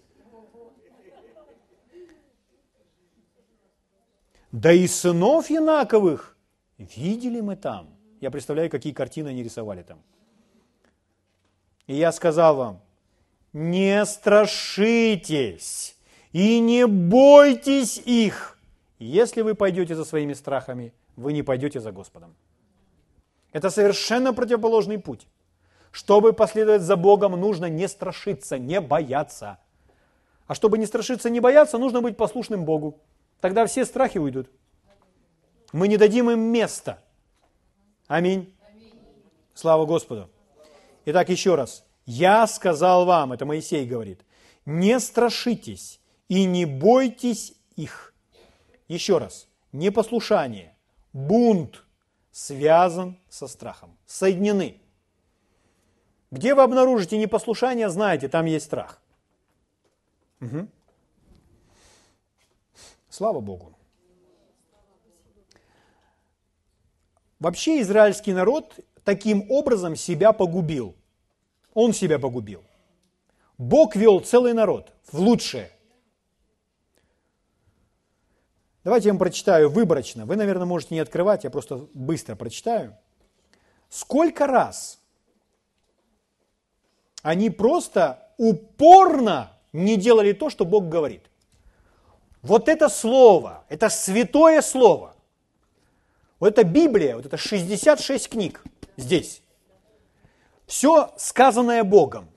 [4.51, 6.39] Да и сынов Янаковых
[6.79, 7.91] Видели мы там.
[8.23, 9.99] Я представляю, какие картины они рисовали там.
[11.87, 12.81] И я сказал вам,
[13.53, 15.99] не страшитесь
[16.33, 18.56] и не бойтесь их.
[18.99, 22.35] Если вы пойдете за своими страхами, вы не пойдете за Господом.
[23.53, 25.27] Это совершенно противоположный путь.
[25.91, 29.59] Чтобы последовать за Богом, нужно не страшиться, не бояться.
[30.47, 33.01] А чтобы не страшиться, не бояться, нужно быть послушным Богу.
[33.41, 34.51] Тогда все страхи уйдут.
[35.73, 37.03] Мы не дадим им места.
[38.07, 38.55] Аминь.
[39.55, 40.31] Слава Господу.
[41.07, 41.85] Итак, еще раз.
[42.05, 44.21] Я сказал вам, это Моисей говорит,
[44.65, 48.15] не страшитесь и не бойтесь их.
[48.89, 49.49] Еще раз.
[49.73, 50.77] Непослушание,
[51.13, 51.85] бунт
[52.31, 53.97] связан со страхом.
[54.07, 54.81] Соединены.
[56.31, 59.01] Где вы обнаружите непослушание, знаете, там есть страх.
[60.41, 60.69] Угу.
[63.09, 63.77] Слава Богу.
[67.39, 70.95] Вообще израильский народ таким образом себя погубил.
[71.75, 72.63] Он себя погубил.
[73.59, 75.71] Бог вел целый народ в лучшее.
[78.87, 80.27] Давайте я вам прочитаю выборочно.
[80.27, 82.97] Вы, наверное, можете не открывать, я просто быстро прочитаю.
[83.89, 85.01] Сколько раз
[87.21, 91.25] они просто упорно не делали то, что Бог говорит.
[92.43, 95.17] Вот это слово, это святое слово.
[96.39, 98.63] Вот это Библия, вот это 66 книг
[98.97, 99.43] здесь.
[100.69, 102.29] Все сказанное Богом.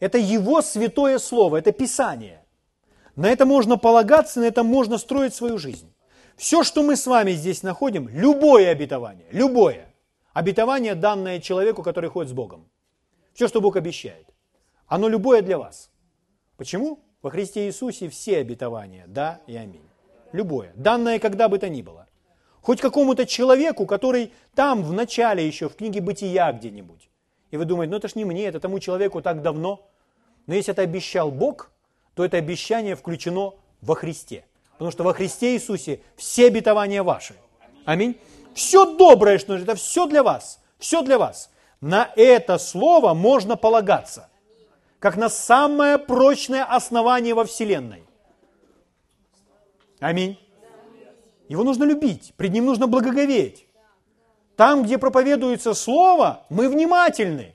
[0.00, 2.45] Это Его святое Слово, это Писание.
[3.16, 5.92] На это можно полагаться, на это можно строить свою жизнь.
[6.36, 9.86] Все, что мы с вами здесь находим, любое обетование, любое
[10.34, 12.68] обетование, данное человеку, который ходит с Богом.
[13.32, 14.28] Все, что Бог обещает,
[14.86, 15.90] оно любое для вас.
[16.58, 17.00] Почему?
[17.22, 19.88] Во Христе Иисусе все обетования, да и аминь.
[20.32, 22.06] Любое, данное когда бы то ни было.
[22.60, 27.08] Хоть какому-то человеку, который там в начале еще, в книге «Бытия» где-нибудь.
[27.50, 29.88] И вы думаете, ну это ж не мне, это тому человеку так давно.
[30.46, 31.70] Но если это обещал Бог,
[32.16, 34.46] то это обещание включено во Христе.
[34.72, 37.36] Потому что во Христе Иисусе все обетования ваши.
[37.84, 38.18] Аминь.
[38.54, 40.58] Все доброе, что это все для вас.
[40.78, 41.50] Все для вас.
[41.82, 44.30] На это слово можно полагаться.
[44.98, 48.02] Как на самое прочное основание во Вселенной.
[50.00, 50.38] Аминь.
[51.48, 53.66] Его нужно любить, пред ним нужно благоговеть.
[54.56, 57.54] Там, где проповедуется Слово, мы внимательны.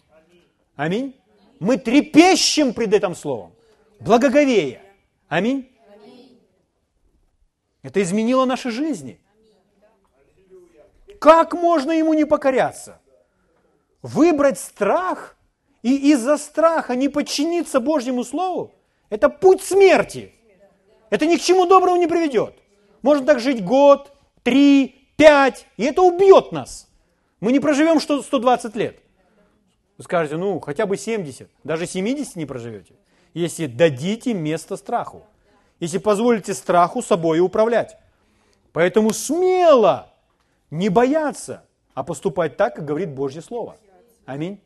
[0.75, 1.15] Аминь.
[1.59, 3.53] Мы трепещем пред этим Словом,
[4.01, 4.81] благоговея.
[5.27, 5.69] Аминь.
[7.83, 9.19] Это изменило наши жизни.
[11.19, 12.99] Как можно ему не покоряться?
[14.01, 15.37] Выбрать страх
[15.83, 18.73] и из-за страха не подчиниться Божьему Слову,
[19.09, 20.33] это путь смерти.
[21.09, 22.55] Это ни к чему доброму не приведет.
[23.01, 24.11] Можно так жить год,
[24.43, 26.87] три, пять, и это убьет нас.
[27.39, 28.99] Мы не проживем 120 лет.
[29.97, 32.95] Вы скажете, ну, хотя бы 70, даже 70 не проживете,
[33.33, 35.23] если дадите место страху,
[35.79, 37.97] если позволите страху собой управлять.
[38.73, 40.09] Поэтому смело
[40.69, 43.77] не бояться, а поступать так, как говорит Божье Слово.
[44.25, 44.61] Аминь.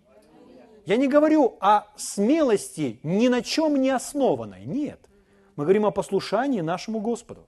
[0.85, 4.65] Я не говорю о смелости ни на чем не основанной.
[4.65, 4.99] Нет.
[5.55, 7.47] Мы говорим о послушании нашему Господу.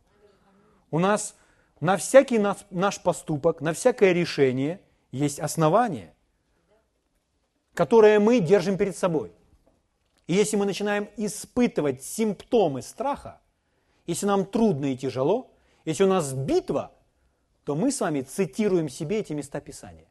[0.90, 1.36] У нас
[1.80, 2.40] на всякий
[2.72, 6.14] наш поступок, на всякое решение есть основание,
[7.76, 9.32] которое мы держим перед собой.
[10.28, 13.42] И если мы начинаем испытывать симптомы страха,
[14.06, 15.52] если нам трудно и тяжело,
[15.86, 16.94] если у нас битва,
[17.64, 20.08] то мы с вами цитируем себе эти места Писания.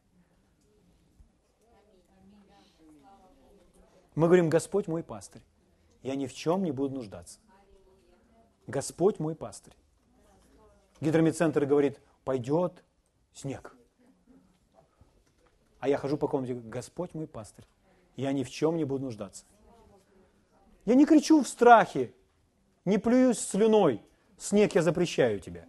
[4.15, 5.43] Мы говорим, Господь мой пастырь,
[6.01, 7.39] я ни в чем не буду нуждаться.
[8.65, 9.75] Господь мой пастырь.
[10.99, 12.83] Гидромедцентр говорит, пойдет
[13.33, 13.75] снег.
[15.79, 17.67] А я хожу по комнате, Господь мой пастырь,
[18.15, 19.45] я ни в чем не буду нуждаться.
[20.87, 22.13] Я не кричу в страхе,
[22.85, 24.01] не плююсь слюной,
[24.37, 25.65] снег я запрещаю тебя.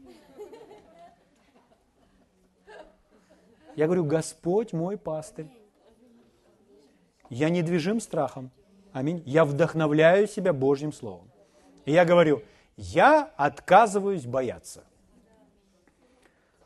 [3.75, 5.49] Я говорю, Господь мой пастырь,
[7.31, 8.53] я не движим страхом.
[8.93, 9.25] Аминь.
[9.27, 11.29] Я вдохновляю себя Божьим Словом.
[11.85, 12.45] И я говорю,
[12.77, 14.85] я отказываюсь бояться.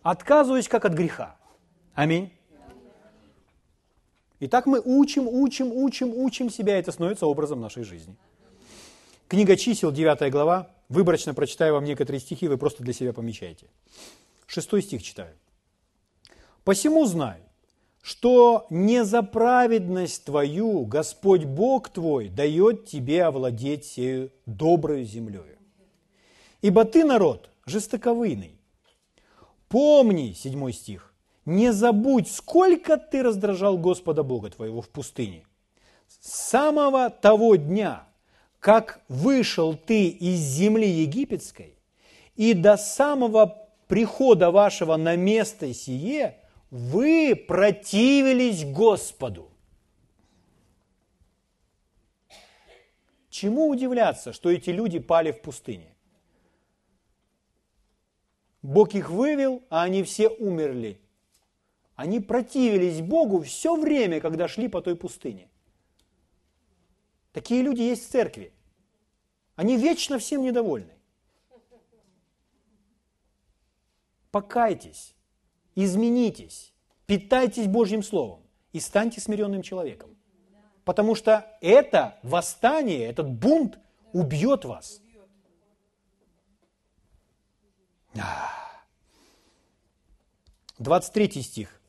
[0.03, 1.36] Отказываюсь как от греха.
[1.94, 2.30] Аминь.
[4.40, 8.14] И так мы учим, учим, учим, учим себя, и это становится образом нашей жизни.
[9.32, 10.68] Книга чисел, 9 глава.
[10.90, 13.66] Выборочно прочитаю вам некоторые стихи, вы просто для себя помечаете.
[14.46, 15.34] Шестой стих читаю.
[16.64, 17.40] «Посему знай,
[18.02, 25.56] что не за праведность твою Господь Бог твой дает тебе овладеть сею доброй землею.
[26.60, 28.60] Ибо ты народ жестоковыйный.
[29.68, 31.14] Помни, седьмой стих,
[31.46, 35.46] не забудь, сколько ты раздражал Господа Бога твоего в пустыне.
[36.20, 38.11] С самого того дня,
[38.62, 41.76] как вышел ты из земли египетской,
[42.36, 46.38] и до самого прихода вашего на место сие–
[46.72, 49.50] вы противились Господу.
[53.28, 55.94] Чему удивляться, что эти люди пали в пустыне?
[58.62, 60.98] Бог их вывел, а они все умерли.
[61.94, 65.50] Они противились Богу все время, когда шли по той пустыне.
[67.32, 68.52] Такие люди есть в церкви.
[69.56, 70.92] Они вечно всем недовольны.
[74.30, 75.14] Покайтесь
[75.74, 76.72] изменитесь,
[77.06, 80.16] питайтесь Божьим Словом и станьте смиренным человеком.
[80.84, 83.78] Потому что это восстание, этот бунт
[84.12, 85.00] убьет вас.
[90.78, 91.81] 23 стих.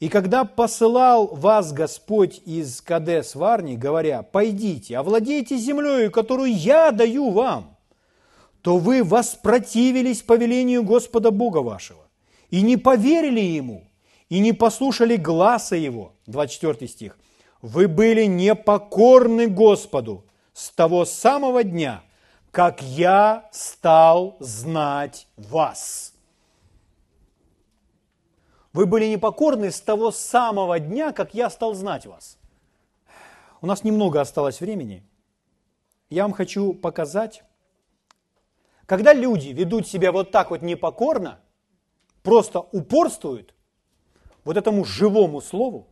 [0.00, 7.30] «И когда посылал вас Господь из Кадес Варни, говоря, «Пойдите, овладейте землей, которую я даю
[7.30, 7.76] вам»,
[8.62, 12.08] то вы воспротивились повелению Господа Бога вашего
[12.50, 13.88] и не поверили ему,
[14.28, 16.12] и не послушали гласа его.
[16.26, 17.18] 24 стих.
[17.62, 22.02] Вы были непокорны Господу с того самого дня,
[22.50, 26.12] как я стал знать вас.
[28.72, 32.38] Вы были непокорны с того самого дня, как я стал знать вас.
[33.60, 35.02] У нас немного осталось времени.
[36.10, 37.42] Я вам хочу показать,
[38.86, 41.40] когда люди ведут себя вот так вот непокорно–
[42.28, 43.54] просто упорствуют
[44.44, 45.86] вот этому живому слову,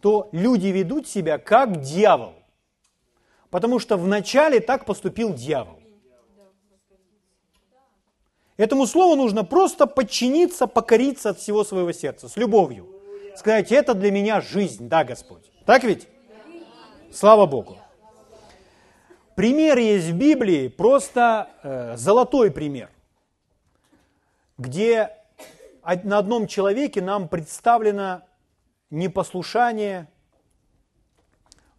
[0.00, 2.32] то люди ведут себя как дьявол.
[3.50, 5.81] Потому что вначале так поступил дьявол.
[8.62, 12.86] Этому слову нужно просто подчиниться, покориться от всего своего сердца, с любовью.
[13.36, 15.50] Сказать, это для меня жизнь, да, Господь.
[15.66, 16.06] Так ведь?
[17.12, 17.78] Слава Богу.
[19.34, 22.90] Пример есть в Библии, просто э, золотой пример–
[24.58, 25.10] где
[26.04, 28.22] на одном человеке нам представлено
[28.90, 30.08] непослушание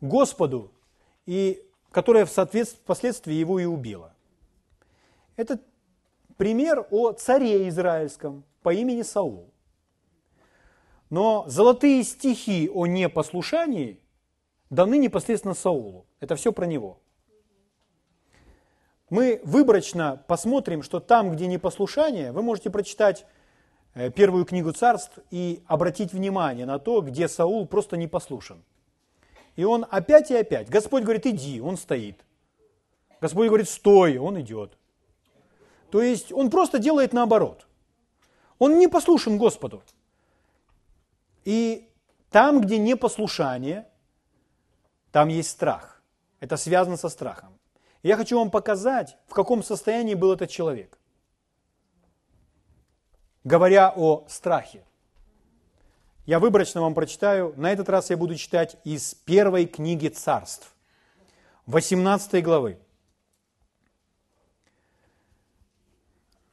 [0.01, 0.71] Господу,
[1.25, 4.13] и которое впоследствии его и убило.
[5.37, 5.59] Это
[6.43, 9.53] пример о царе израильском по имени Саул.
[11.09, 14.01] Но золотые стихи о непослушании
[14.69, 16.05] даны непосредственно Саулу.
[16.19, 16.99] Это все про него
[19.09, 23.25] мы выборочно посмотрим, что там, где непослушание, вы можете прочитать
[23.93, 28.65] э, первую книгу царств и обратить внимание на то, где Саул просто не послушен.
[29.55, 30.67] И он опять и опять.
[30.67, 32.25] Господь говорит, иди, он стоит.
[33.21, 34.77] Господь говорит, стой, он идет.
[35.93, 37.67] То есть он просто делает наоборот.
[38.57, 39.83] Он не послушен Господу.
[41.45, 41.87] И
[42.31, 43.87] там, где непослушание,
[45.11, 46.01] там есть страх.
[46.39, 47.59] Это связано со страхом.
[48.01, 50.97] я хочу вам показать, в каком состоянии был этот человек.
[53.43, 54.83] Говоря о страхе.
[56.25, 57.53] Я выборочно вам прочитаю.
[57.55, 60.73] На этот раз я буду читать из первой книги царств,
[61.67, 62.79] 18 главы.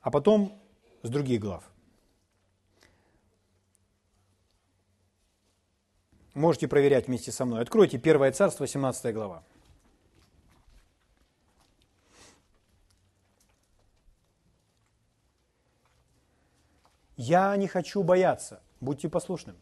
[0.01, 0.61] А потом
[1.03, 1.71] с других глав.
[6.35, 7.61] Можете проверять вместе со мной.
[7.63, 9.45] Откройте Первое царство, 18 глава.
[17.17, 18.63] Я не хочу бояться.
[18.81, 19.57] Будьте послушным.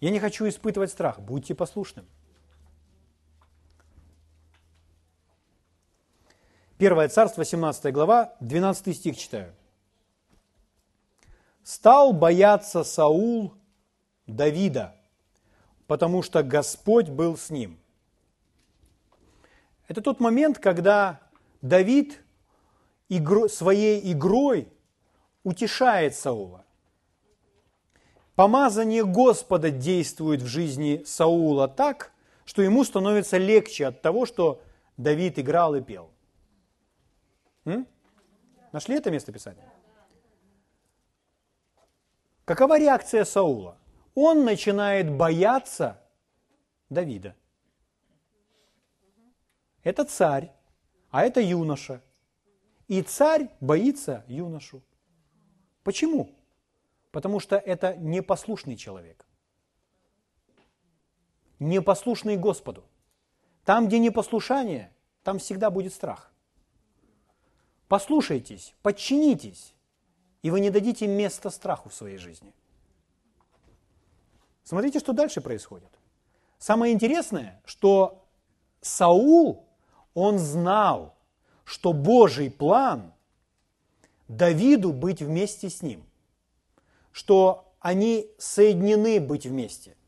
[0.00, 1.18] Я не хочу испытывать страх.
[1.20, 2.06] Будьте послушным.
[6.82, 9.54] Первое царство, 17 глава, 12 стих читаю.
[11.62, 13.54] «Стал бояться Саул
[14.26, 14.92] Давида,
[15.86, 17.78] потому что Господь был с ним».
[19.86, 21.20] Это тот момент, когда
[21.60, 22.20] Давид
[23.48, 24.66] своей игрой
[25.44, 26.64] утешает Саула.
[28.34, 32.10] Помазание Господа действует в жизни Саула так,
[32.44, 34.60] что ему становится легче от того, что
[34.96, 36.11] Давид играл и пел.
[37.64, 37.86] М?
[38.72, 39.68] Нашли это место Писания?
[42.44, 43.76] Какова реакция Саула?
[44.14, 46.00] Он начинает бояться
[46.90, 47.34] Давида.
[49.82, 50.52] Это царь,
[51.10, 52.02] а это юноша.
[52.88, 54.82] И царь боится юношу.
[55.82, 56.30] Почему?
[57.10, 59.26] Потому что это непослушный человек.
[61.58, 62.84] Непослушный Господу.
[63.64, 64.92] Там, где непослушание,
[65.22, 66.31] там всегда будет страх.
[67.92, 69.74] Послушайтесь, подчинитесь,
[70.40, 72.54] и вы не дадите места страху в своей жизни.
[74.64, 75.90] Смотрите, что дальше происходит.
[76.56, 78.24] Самое интересное, что
[78.80, 79.68] Саул,
[80.14, 81.18] он знал,
[81.64, 83.12] что Божий план
[84.26, 86.02] Давиду быть вместе с ним,
[87.10, 89.98] что они соединены быть вместе.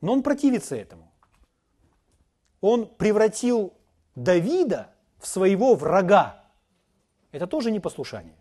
[0.00, 1.08] Но он противится этому.
[2.60, 3.74] Он превратил
[4.16, 6.43] Давида в своего врага.
[7.34, 8.36] Это тоже непослушание.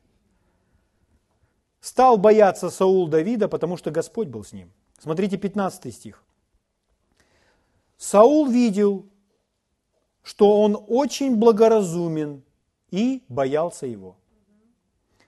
[1.79, 4.71] Стал бояться Саул Давида, потому что Господь был с ним.
[4.99, 6.23] Смотрите 15 стих.
[7.97, 9.07] Саул видел,
[10.21, 12.43] что он очень благоразумен
[12.91, 14.15] и боялся его.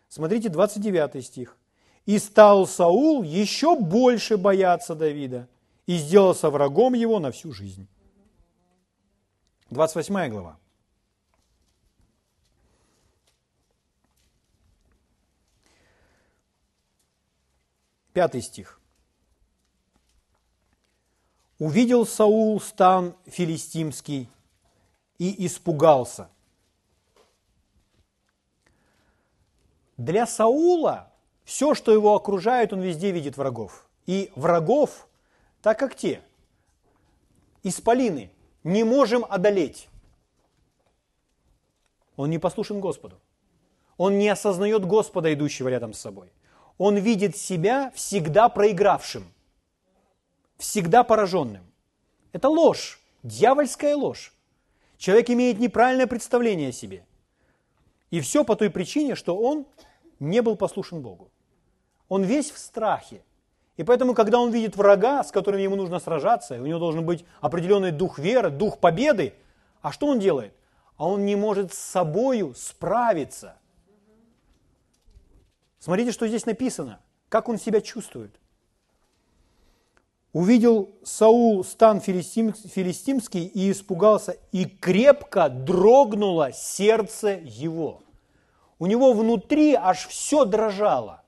[0.09, 1.57] Смотрите, 29 стих.
[2.05, 5.47] «И стал Саул еще больше бояться Давида,
[5.87, 7.87] и сделался врагом его на всю жизнь».
[9.71, 10.59] 28 глава.
[18.15, 18.79] Пятый стих.
[21.59, 24.29] «Увидел Саул стан филистимский
[25.17, 26.29] и испугался,
[29.97, 31.11] Для Саула
[31.43, 33.85] все, что его окружает, он везде видит врагов.
[34.05, 35.09] И врагов,
[35.61, 36.21] так как те,
[37.63, 38.31] исполины,
[38.63, 39.89] не можем одолеть.
[42.15, 43.19] Он не послушен Господу.
[43.97, 46.31] Он не осознает Господа, идущего рядом с собой.
[46.77, 49.31] Он видит себя всегда проигравшим,
[50.57, 51.63] всегда пораженным.
[52.33, 54.33] Это ложь, дьявольская ложь.
[54.97, 57.05] Человек имеет неправильное представление о себе–
[58.15, 59.65] и все по той причине, что он
[60.19, 61.31] не был послушен Богу.
[62.07, 63.21] Он весь в страхе.
[63.77, 67.25] И поэтому, когда он видит врага, с которым ему нужно сражаться, у него должен быть
[67.41, 69.33] определенный дух веры, дух победы,
[69.81, 70.53] а что он делает?
[70.95, 73.57] А он не может с собою справиться.
[75.85, 78.39] Смотрите, что здесь написано, как он себя чувствует.
[80.33, 88.01] Увидел Саул стан филистим, филистимский и испугался, и крепко дрогнуло сердце его.
[88.79, 91.21] У него внутри аж все дрожало.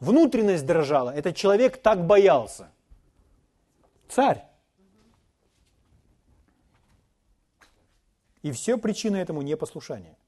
[0.00, 1.08] Внутренность дрожала.
[1.08, 2.70] Этот человек так боялся.
[4.10, 4.44] Царь.
[8.42, 10.18] И все причина этому непослушание.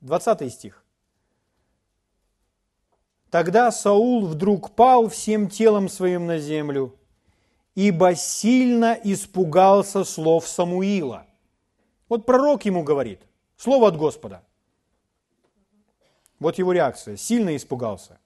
[0.00, 0.84] 20 стих.
[3.30, 6.94] Тогда Саул вдруг пал всем телом своим на землю,
[7.74, 11.26] ибо сильно испугался слов Самуила.
[12.08, 13.20] Вот пророк ему говорит,
[13.56, 14.42] слово от Господа.
[16.40, 18.18] Вот его реакция, сильно испугался.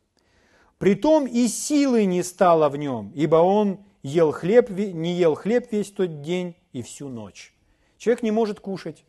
[0.78, 5.90] Притом и силы не стало в нем, ибо он ел хлеб, не ел хлеб весь
[5.90, 7.54] тот день и всю ночь.
[7.98, 9.04] Человек не может кушать.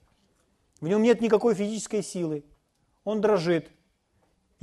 [0.82, 2.44] В нем нет никакой физической силы.
[3.04, 3.70] Он дрожит.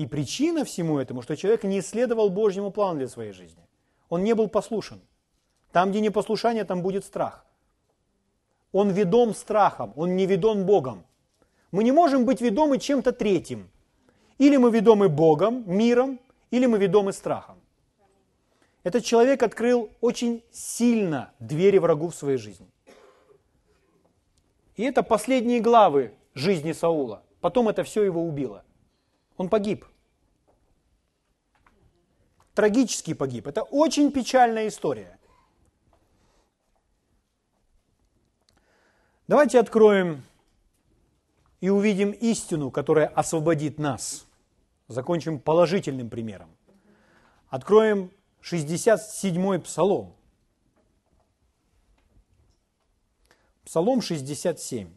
[0.01, 3.63] И причина всему этому, что человек не исследовал Божьему плану для своей жизни.
[4.09, 4.99] Он не был послушен.
[5.73, 7.45] Там, где непослушание, там будет страх.
[8.73, 11.05] Он ведом страхом, он не ведом Богом.
[11.71, 13.69] Мы не можем быть ведомы чем-то третьим.
[14.39, 16.19] Или мы ведомы Богом, миром,
[16.51, 17.59] или мы ведомы страхом.
[18.85, 22.71] Этот человек открыл очень сильно двери врагу в своей жизни.
[24.77, 27.23] И это последние главы жизни Саула.
[27.43, 28.65] Потом это все его убило.
[29.37, 29.85] Он погиб.
[32.55, 33.47] Трагически погиб.
[33.47, 35.19] Это очень печальная история.
[39.29, 40.25] Давайте откроем
[41.61, 44.27] и увидим истину, которая освободит нас.
[44.89, 46.51] Закончим положительным примером.
[47.49, 48.11] Откроем
[48.43, 50.17] 67-й псалом.
[53.65, 54.93] Псалом 67.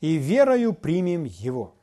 [0.00, 1.76] «И верою примем его».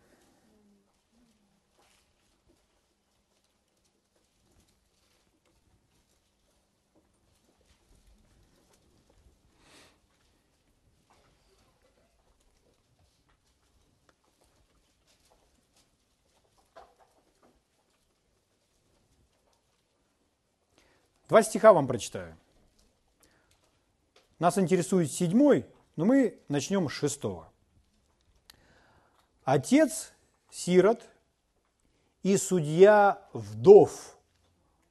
[21.31, 22.37] Два стиха вам прочитаю.
[24.37, 25.65] Нас интересует седьмой,
[25.95, 27.49] но мы начнем с шестого.
[29.45, 30.11] Отец
[30.49, 31.07] сирот
[32.21, 34.17] и судья вдов,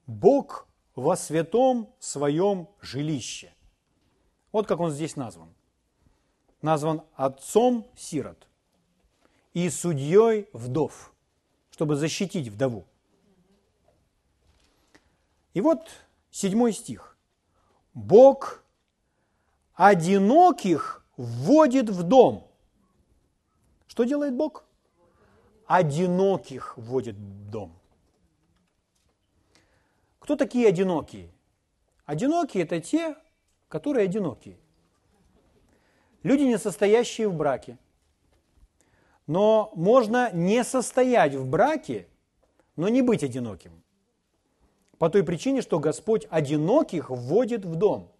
[0.07, 3.53] Бог во святом своем жилище.
[4.51, 5.55] Вот как он здесь назван.
[6.63, 8.49] Назван отцом сирот
[9.53, 11.13] и судьей вдов,
[11.71, 12.87] чтобы защитить вдову.
[15.53, 15.87] И вот
[16.31, 17.17] Седьмой стих.
[17.95, 18.63] Бог
[19.75, 22.47] одиноких вводит в дом.
[23.87, 24.65] Что делает Бог?
[25.67, 27.79] Одиноких вводит в дом.
[30.19, 31.31] Кто такие одинокие?
[32.05, 33.17] Одинокие– это те,
[33.69, 34.59] которые одинокие.
[36.23, 37.79] Люди, не состоящие в браке.
[39.27, 42.09] Но можно не состоять в браке,
[42.77, 43.83] но не быть одиноким.
[45.01, 48.13] По той причине, что Господь одиноких вводит в дом.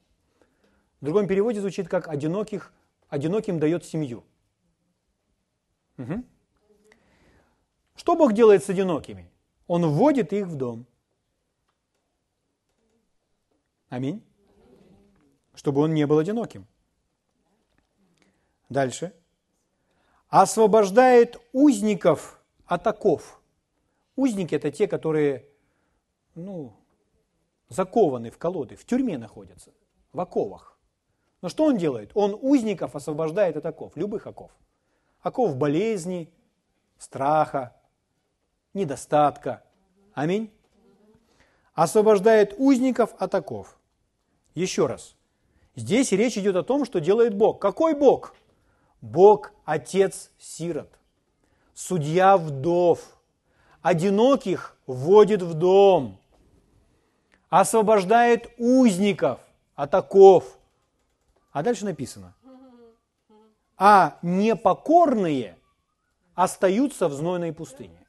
[1.03, 2.73] В другом переводе звучит как одиноких,
[3.11, 4.25] одиноким дает семью.
[5.99, 6.25] Угу.
[7.97, 9.31] Что Бог делает с одинокими?
[9.67, 10.87] Он вводит их в дом.
[13.91, 14.25] Аминь.
[15.55, 16.67] Чтобы он не был одиноким.
[18.71, 19.13] Дальше.
[20.29, 22.87] Освобождает узников от.
[24.17, 25.50] Узники– это те, которые
[26.45, 26.77] ну,
[27.69, 29.73] закованы в колоды, в тюрьме находятся,
[30.13, 30.79] в оковах.
[31.43, 32.11] Но что он делает?
[32.15, 34.51] Он узников освобождает от оков, любых оков.
[35.23, 36.31] Оков болезни,
[36.99, 37.77] страха,
[38.75, 39.63] недостатка.
[40.13, 40.51] Аминь.
[41.75, 43.79] Освобождает узников от оков.
[44.55, 45.17] Еще раз.
[45.77, 47.61] Здесь речь идет о том, что делает Бог.
[47.61, 48.35] Какой Бог?
[49.01, 50.91] Бог– Отец сирот,
[51.73, 53.19] судья вдов,
[53.81, 56.20] одиноких вводит в дом,
[57.51, 59.41] освобождает узников
[59.75, 60.59] от оков.
[61.53, 62.35] А дальше написано,
[63.77, 65.59] а непокорные
[66.35, 68.07] остаются в знойной пустыне.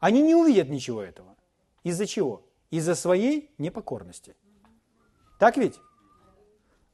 [0.00, 1.36] Они не увидят ничего этого.
[1.84, 2.42] Из-за чего?
[2.70, 4.34] Из-за своей непокорности.
[5.38, 5.78] Так ведь?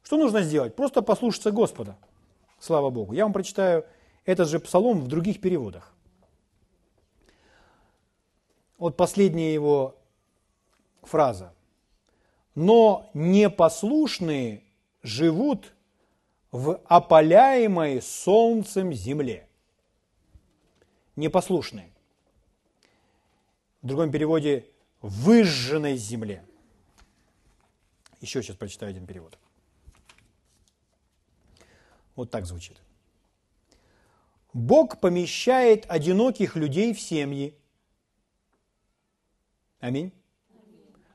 [0.02, 0.74] Что нужно сделать?
[0.74, 1.96] Просто послушаться Господа.
[2.58, 3.12] Слава Богу.
[3.12, 3.86] Я вам прочитаю
[4.24, 5.92] этот же псалом в других переводах.
[8.78, 9.96] Вот последняя его
[11.02, 11.54] фраза.
[12.54, 14.62] Но непослушные
[15.02, 15.72] живут
[16.50, 19.48] в опаляемой солнцем земле.
[21.16, 21.90] Непослушные.
[23.80, 24.66] В другом переводе
[25.00, 26.44] выжженной земле.
[28.20, 29.38] Еще сейчас прочитаю один перевод.
[32.14, 32.80] Вот так звучит.
[34.52, 37.56] Бог помещает одиноких людей в семьи,
[39.82, 40.12] Аминь.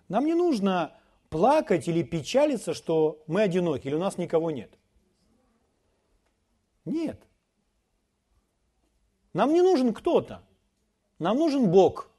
[0.09, 0.93] Нам не нужно
[1.29, 4.71] плакать или печалиться, что мы одиноки или у нас никого нет.
[6.85, 7.21] Нет.
[9.33, 10.41] Нам не нужен кто-то.
[11.19, 12.09] Нам нужен Бог.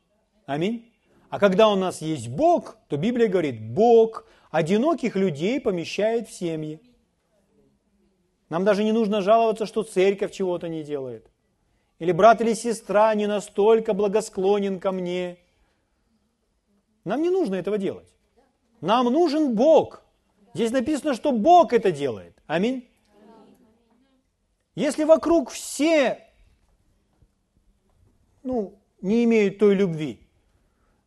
[0.46, 0.92] Аминь.
[1.30, 6.80] А когда у нас есть Бог, то Библия говорит, Бог одиноких людей помещает в семьи.
[8.48, 11.30] Нам даже не нужно жаловаться, что церковь чего-то не делает.
[11.98, 15.38] или брат или сестра не настолько благосклонен ко мне.
[17.08, 18.06] Нам не нужно этого делать.
[18.82, 20.02] Нам нужен Бог.
[20.52, 22.36] Здесь написано, что Бог это делает.
[22.46, 22.86] Аминь.
[24.74, 26.22] Если вокруг все
[28.42, 30.20] ну, не имеют той любви,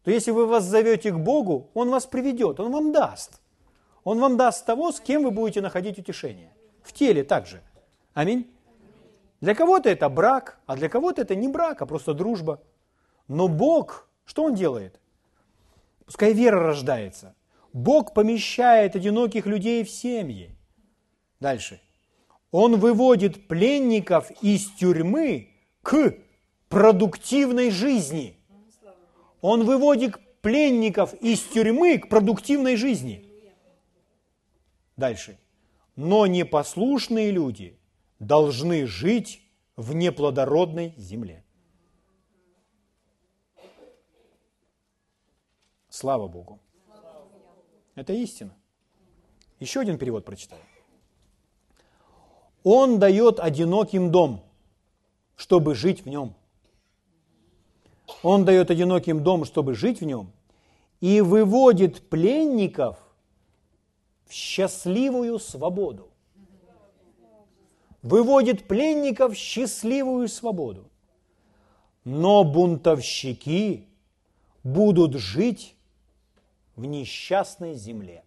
[0.03, 3.39] то если вы вас зовете к Богу, Он вас приведет, Он вам даст.
[4.03, 6.51] Он вам даст того, с кем вы будете находить утешение.
[6.81, 7.61] В теле также.
[8.15, 8.51] Аминь.
[9.39, 12.59] Для кого-то это брак, а для кого-то это не брак, а просто дружба.
[13.27, 15.00] Но Бог, что Он делает?
[16.12, 17.36] Пускай вера рождается.
[17.72, 20.53] Бог помещает одиноких людей в семьи.
[21.39, 21.80] Дальше.
[22.51, 25.51] Он выводит пленников из тюрьмы
[25.82, 26.18] к
[26.68, 28.36] продуктивной жизни.
[29.39, 33.26] Он выводит пленников из тюрьмы к продуктивной жизни.
[34.97, 35.39] Дальше.
[35.95, 37.80] Но непослушные люди
[38.20, 39.39] должны жить
[39.78, 41.40] в неплодородной земле.
[45.91, 46.59] Слава Богу.
[47.95, 48.55] Это истина.
[49.59, 50.63] Еще один перевод прочитаю.
[52.63, 54.41] Он дает одиноким дом,
[55.35, 56.33] чтобы жить в нем.
[58.23, 60.31] Он дает одиноким дом, чтобы жить в нем,
[61.01, 62.97] и выводит пленников
[64.27, 66.09] в счастливую свободу.
[68.01, 70.89] Выводит пленников в счастливую свободу.
[72.05, 73.89] Но бунтовщики
[74.63, 75.75] будут жить
[76.76, 78.24] в несчастной земле.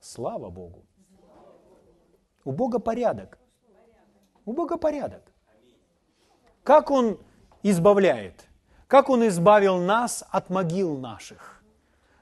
[0.00, 0.84] Слава Богу.
[2.44, 3.38] У Бога порядок.
[4.44, 5.22] У Бога порядок.
[6.62, 7.18] Как Он
[7.62, 8.46] избавляет?
[8.86, 11.62] Как Он избавил нас от могил наших?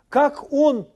[0.08, 0.88] Как Он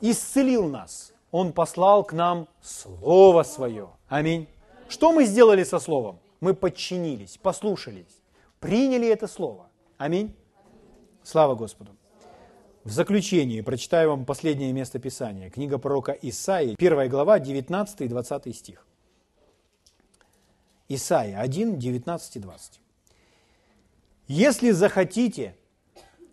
[0.00, 1.12] исцелил нас?
[1.32, 3.88] Он послал к нам Слово Свое.
[4.08, 4.48] Аминь.
[4.88, 6.20] Что мы сделали со Словом?
[6.40, 8.22] Мы подчинились, послушались,
[8.60, 9.68] приняли это Слово.
[9.98, 10.36] Аминь.
[11.26, 11.90] Слава Господу.
[12.84, 15.50] В заключение прочитаю вам последнее место Писания.
[15.50, 18.86] Книга пророка Исаии, 1 глава, 19 и 20 стих.
[20.88, 22.80] Исаия 1, 19 и 20.
[24.28, 25.56] «Если захотите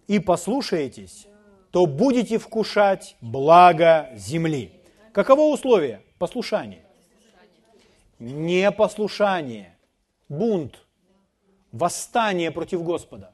[0.06, 1.26] и послушаетесь,
[1.72, 4.80] то будете вкушать благо земли».
[5.12, 6.04] Каково условие?
[6.20, 6.86] Послушание.
[8.20, 9.76] Непослушание,
[10.30, 10.86] бунт,
[11.72, 13.34] восстание против Господа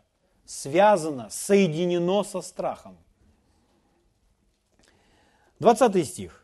[0.49, 2.97] связано, соединено со страхом.
[5.59, 6.43] 20 стих.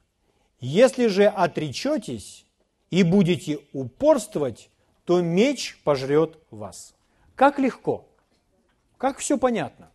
[0.59, 2.45] «Если же отречетесь
[2.91, 4.69] и будете упорствовать,
[5.05, 6.93] то меч пожрет вас».
[7.33, 8.05] Как легко,
[8.97, 9.91] как все понятно.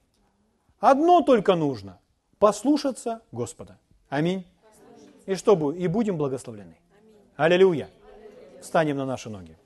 [0.81, 2.01] Одно только нужно–
[2.39, 3.79] послушаться Господа.
[4.09, 4.45] Аминь.
[5.27, 6.77] И чтобы и будем благословлены.
[7.37, 7.89] Аллилуйя.
[8.61, 9.57] Встанем на наши ноги.